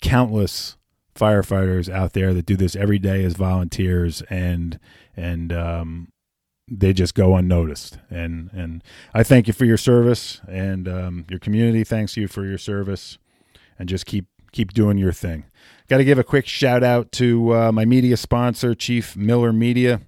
countless 0.00 0.76
firefighters 1.14 1.92
out 1.92 2.12
there 2.12 2.34
that 2.34 2.46
do 2.46 2.56
this 2.56 2.76
every 2.76 2.98
day 2.98 3.24
as 3.24 3.34
volunteers 3.34 4.22
and 4.28 4.78
and 5.16 5.52
um, 5.52 6.08
they 6.70 6.92
just 6.92 7.14
go 7.14 7.34
unnoticed 7.34 7.98
and 8.10 8.50
and 8.52 8.84
I 9.14 9.22
thank 9.22 9.46
you 9.46 9.52
for 9.52 9.64
your 9.64 9.78
service 9.78 10.40
and 10.46 10.86
um, 10.88 11.24
your 11.30 11.38
community 11.38 11.84
thanks 11.84 12.16
you 12.16 12.28
for 12.28 12.44
your 12.44 12.58
service 12.58 13.18
and 13.78 13.88
just 13.88 14.06
keep 14.06 14.26
keep 14.56 14.72
doing 14.72 14.96
your 14.96 15.12
thing. 15.12 15.44
Got 15.88 15.98
to 15.98 16.04
give 16.04 16.18
a 16.18 16.24
quick 16.24 16.46
shout 16.46 16.82
out 16.82 17.12
to 17.12 17.54
uh, 17.54 17.72
my 17.72 17.84
media 17.84 18.16
sponsor, 18.16 18.74
Chief 18.74 19.14
Miller 19.14 19.52
Media. 19.52 20.00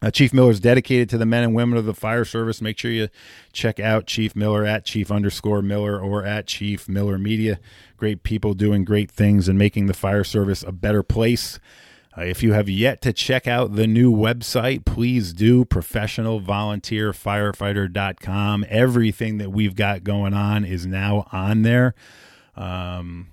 Uh, 0.00 0.10
Chief 0.10 0.32
Miller 0.32 0.50
is 0.50 0.60
dedicated 0.60 1.08
to 1.10 1.18
the 1.18 1.26
men 1.26 1.42
and 1.42 1.54
women 1.54 1.76
of 1.76 1.84
the 1.84 1.94
fire 1.94 2.24
service. 2.24 2.62
Make 2.62 2.78
sure 2.78 2.90
you 2.90 3.08
check 3.52 3.80
out 3.80 4.06
Chief 4.06 4.36
Miller 4.36 4.64
at 4.64 4.84
Chief 4.84 5.10
underscore 5.10 5.60
Miller 5.60 6.00
or 6.00 6.24
at 6.24 6.46
Chief 6.46 6.88
Miller 6.88 7.18
Media. 7.18 7.58
Great 7.96 8.22
people 8.22 8.54
doing 8.54 8.84
great 8.84 9.10
things 9.10 9.48
and 9.48 9.58
making 9.58 9.86
the 9.86 9.94
fire 9.94 10.22
service 10.22 10.62
a 10.62 10.70
better 10.70 11.02
place. 11.02 11.58
Uh, 12.16 12.22
if 12.22 12.42
you 12.42 12.52
have 12.52 12.68
yet 12.68 13.00
to 13.02 13.12
check 13.12 13.46
out 13.46 13.76
the 13.76 13.86
new 13.86 14.12
website, 14.12 14.84
please 14.84 15.32
do 15.32 15.64
professionalvolunteerfirefighter.com. 15.64 18.64
Everything 18.68 19.38
that 19.38 19.50
we've 19.50 19.76
got 19.76 20.04
going 20.04 20.34
on 20.34 20.64
is 20.64 20.86
now 20.86 21.26
on 21.32 21.62
there. 21.62 21.94
Um, 22.56 23.28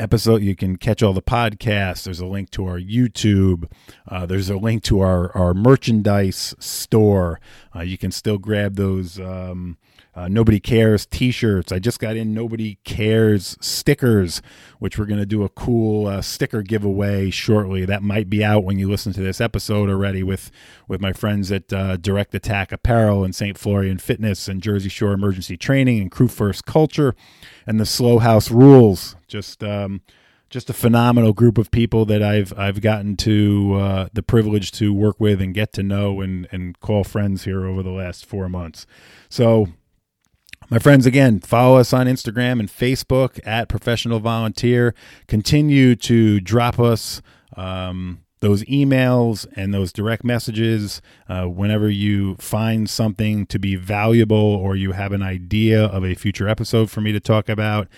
episode 0.00 0.42
you 0.42 0.56
can 0.56 0.76
catch 0.76 1.02
all 1.02 1.12
the 1.12 1.22
podcasts. 1.22 2.04
There's 2.04 2.20
a 2.20 2.26
link 2.26 2.50
to 2.50 2.66
our 2.66 2.78
youtube. 2.78 3.70
Uh, 4.08 4.26
there's 4.26 4.48
a 4.48 4.56
link 4.56 4.82
to 4.84 5.00
our, 5.00 5.36
our 5.36 5.52
merchandise 5.52 6.54
store. 6.58 7.40
Uh, 7.74 7.80
you 7.80 7.98
can 7.98 8.10
still 8.10 8.38
grab 8.38 8.76
those 8.76 9.20
um, 9.20 9.76
uh, 10.14 10.28
nobody 10.28 10.60
cares 10.60 11.06
t-shirts. 11.06 11.72
I 11.72 11.78
just 11.78 12.00
got 12.00 12.16
in 12.16 12.34
nobody 12.34 12.78
cares 12.84 13.56
stickers 13.60 14.42
which 14.78 14.98
we're 14.98 15.06
going 15.06 15.20
to 15.20 15.26
do 15.26 15.44
a 15.44 15.48
cool 15.50 16.06
uh, 16.06 16.22
sticker 16.22 16.62
giveaway 16.62 17.28
shortly. 17.30 17.84
That 17.84 18.02
might 18.02 18.30
be 18.30 18.42
out 18.42 18.64
when 18.64 18.78
you 18.78 18.88
listen 18.88 19.12
to 19.12 19.20
this 19.20 19.40
episode 19.40 19.90
already 19.90 20.22
with 20.22 20.50
with 20.88 21.00
my 21.00 21.12
friends 21.12 21.52
at 21.52 21.72
uh, 21.72 21.96
direct 21.96 22.34
attack 22.34 22.72
apparel 22.72 23.22
and 23.24 23.34
st 23.34 23.58
florian 23.58 23.98
fitness 23.98 24.48
and 24.48 24.62
jersey 24.62 24.88
shore 24.88 25.12
emergency 25.12 25.56
training 25.56 26.00
and 26.00 26.10
crew 26.10 26.28
first 26.28 26.64
culture 26.64 27.14
and 27.66 27.78
the 27.78 27.86
slow 27.86 28.18
house 28.18 28.50
rules. 28.50 29.16
Just 29.28 29.62
um, 29.62 30.00
just 30.48 30.68
a 30.68 30.72
phenomenal 30.72 31.32
group 31.32 31.58
of 31.58 31.70
people 31.70 32.04
that 32.06 32.22
I've 32.22 32.52
I've 32.58 32.80
gotten 32.80 33.16
to 33.18 33.74
uh, 33.74 34.08
the 34.12 34.22
privilege 34.22 34.72
to 34.72 34.92
work 34.92 35.20
with 35.20 35.40
and 35.40 35.54
get 35.54 35.72
to 35.74 35.82
know 35.82 36.20
and 36.20 36.48
and 36.50 36.78
call 36.80 37.04
friends 37.04 37.44
here 37.44 37.64
over 37.66 37.82
the 37.82 37.90
last 37.90 38.26
four 38.26 38.48
months. 38.48 38.86
So 39.28 39.68
my 40.70 40.78
friends, 40.78 41.04
again, 41.04 41.40
follow 41.40 41.78
us 41.78 41.92
on 41.92 42.06
Instagram 42.06 42.60
and 42.60 42.68
Facebook 42.68 43.40
at 43.44 43.68
Professional 43.68 44.20
Volunteer. 44.20 44.94
Continue 45.26 45.96
to 45.96 46.38
drop 46.38 46.78
us 46.78 47.20
um, 47.56 48.22
those 48.38 48.62
emails 48.64 49.48
and 49.56 49.74
those 49.74 49.92
direct 49.92 50.22
messages 50.22 51.02
uh, 51.28 51.46
whenever 51.46 51.90
you 51.90 52.36
find 52.36 52.88
something 52.88 53.46
to 53.46 53.58
be 53.58 53.74
valuable 53.74 54.36
or 54.36 54.76
you 54.76 54.92
have 54.92 55.10
an 55.10 55.24
idea 55.24 55.86
of 55.86 56.04
a 56.04 56.14
future 56.14 56.48
episode 56.48 56.88
for 56.88 57.00
me 57.00 57.10
to 57.10 57.20
talk 57.20 57.48
about. 57.48 57.88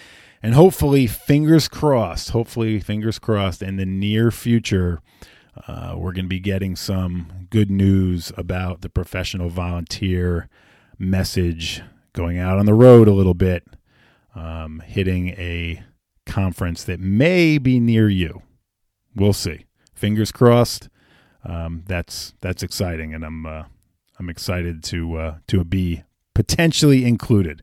And 0.42 0.54
hopefully, 0.54 1.06
fingers 1.06 1.68
crossed, 1.68 2.30
hopefully, 2.30 2.80
fingers 2.80 3.18
crossed, 3.18 3.60
in 3.60 3.76
the 3.76 3.86
near 3.86 4.30
future, 4.30 5.02
uh, 5.68 5.94
we're 5.98 6.12
going 6.12 6.24
to 6.24 6.28
be 6.30 6.40
getting 6.40 6.74
some 6.74 7.48
good 7.50 7.70
news 7.70 8.32
about 8.38 8.80
the 8.80 8.88
professional 8.88 9.50
volunteer 9.50 10.48
message 10.98 11.82
going 12.12 12.38
out 12.38 12.58
on 12.58 12.66
the 12.66 12.74
road 12.74 13.08
a 13.08 13.12
little 13.12 13.34
bit, 13.34 13.64
um, 14.34 14.82
hitting 14.84 15.30
a 15.30 15.82
conference 16.26 16.84
that 16.84 17.00
may 17.00 17.58
be 17.58 17.80
near 17.80 18.08
you. 18.08 18.42
We'll 19.14 19.32
see. 19.32 19.66
Fingers 19.94 20.32
crossed. 20.32 20.88
Um, 21.44 21.82
that's 21.86 22.34
that's 22.40 22.62
exciting, 22.62 23.14
and 23.14 23.24
I'm 23.24 23.46
uh, 23.46 23.64
I'm 24.18 24.28
excited 24.28 24.82
to 24.84 25.16
uh, 25.16 25.34
to 25.48 25.64
be 25.64 26.04
potentially 26.34 27.04
included. 27.04 27.62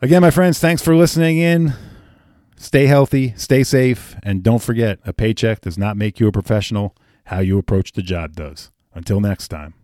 Again, 0.00 0.22
my 0.22 0.30
friends, 0.30 0.58
thanks 0.58 0.82
for 0.82 0.94
listening 0.94 1.38
in. 1.38 1.72
Stay 2.56 2.86
healthy, 2.86 3.34
stay 3.36 3.62
safe, 3.62 4.16
and 4.22 4.42
don't 4.42 4.62
forget 4.62 4.98
a 5.04 5.12
paycheck 5.12 5.60
does 5.60 5.78
not 5.78 5.96
make 5.96 6.18
you 6.18 6.26
a 6.26 6.32
professional. 6.32 6.96
How 7.26 7.40
you 7.40 7.58
approach 7.58 7.92
the 7.92 8.02
job 8.02 8.34
does. 8.34 8.70
Until 8.94 9.20
next 9.20 9.48
time. 9.48 9.74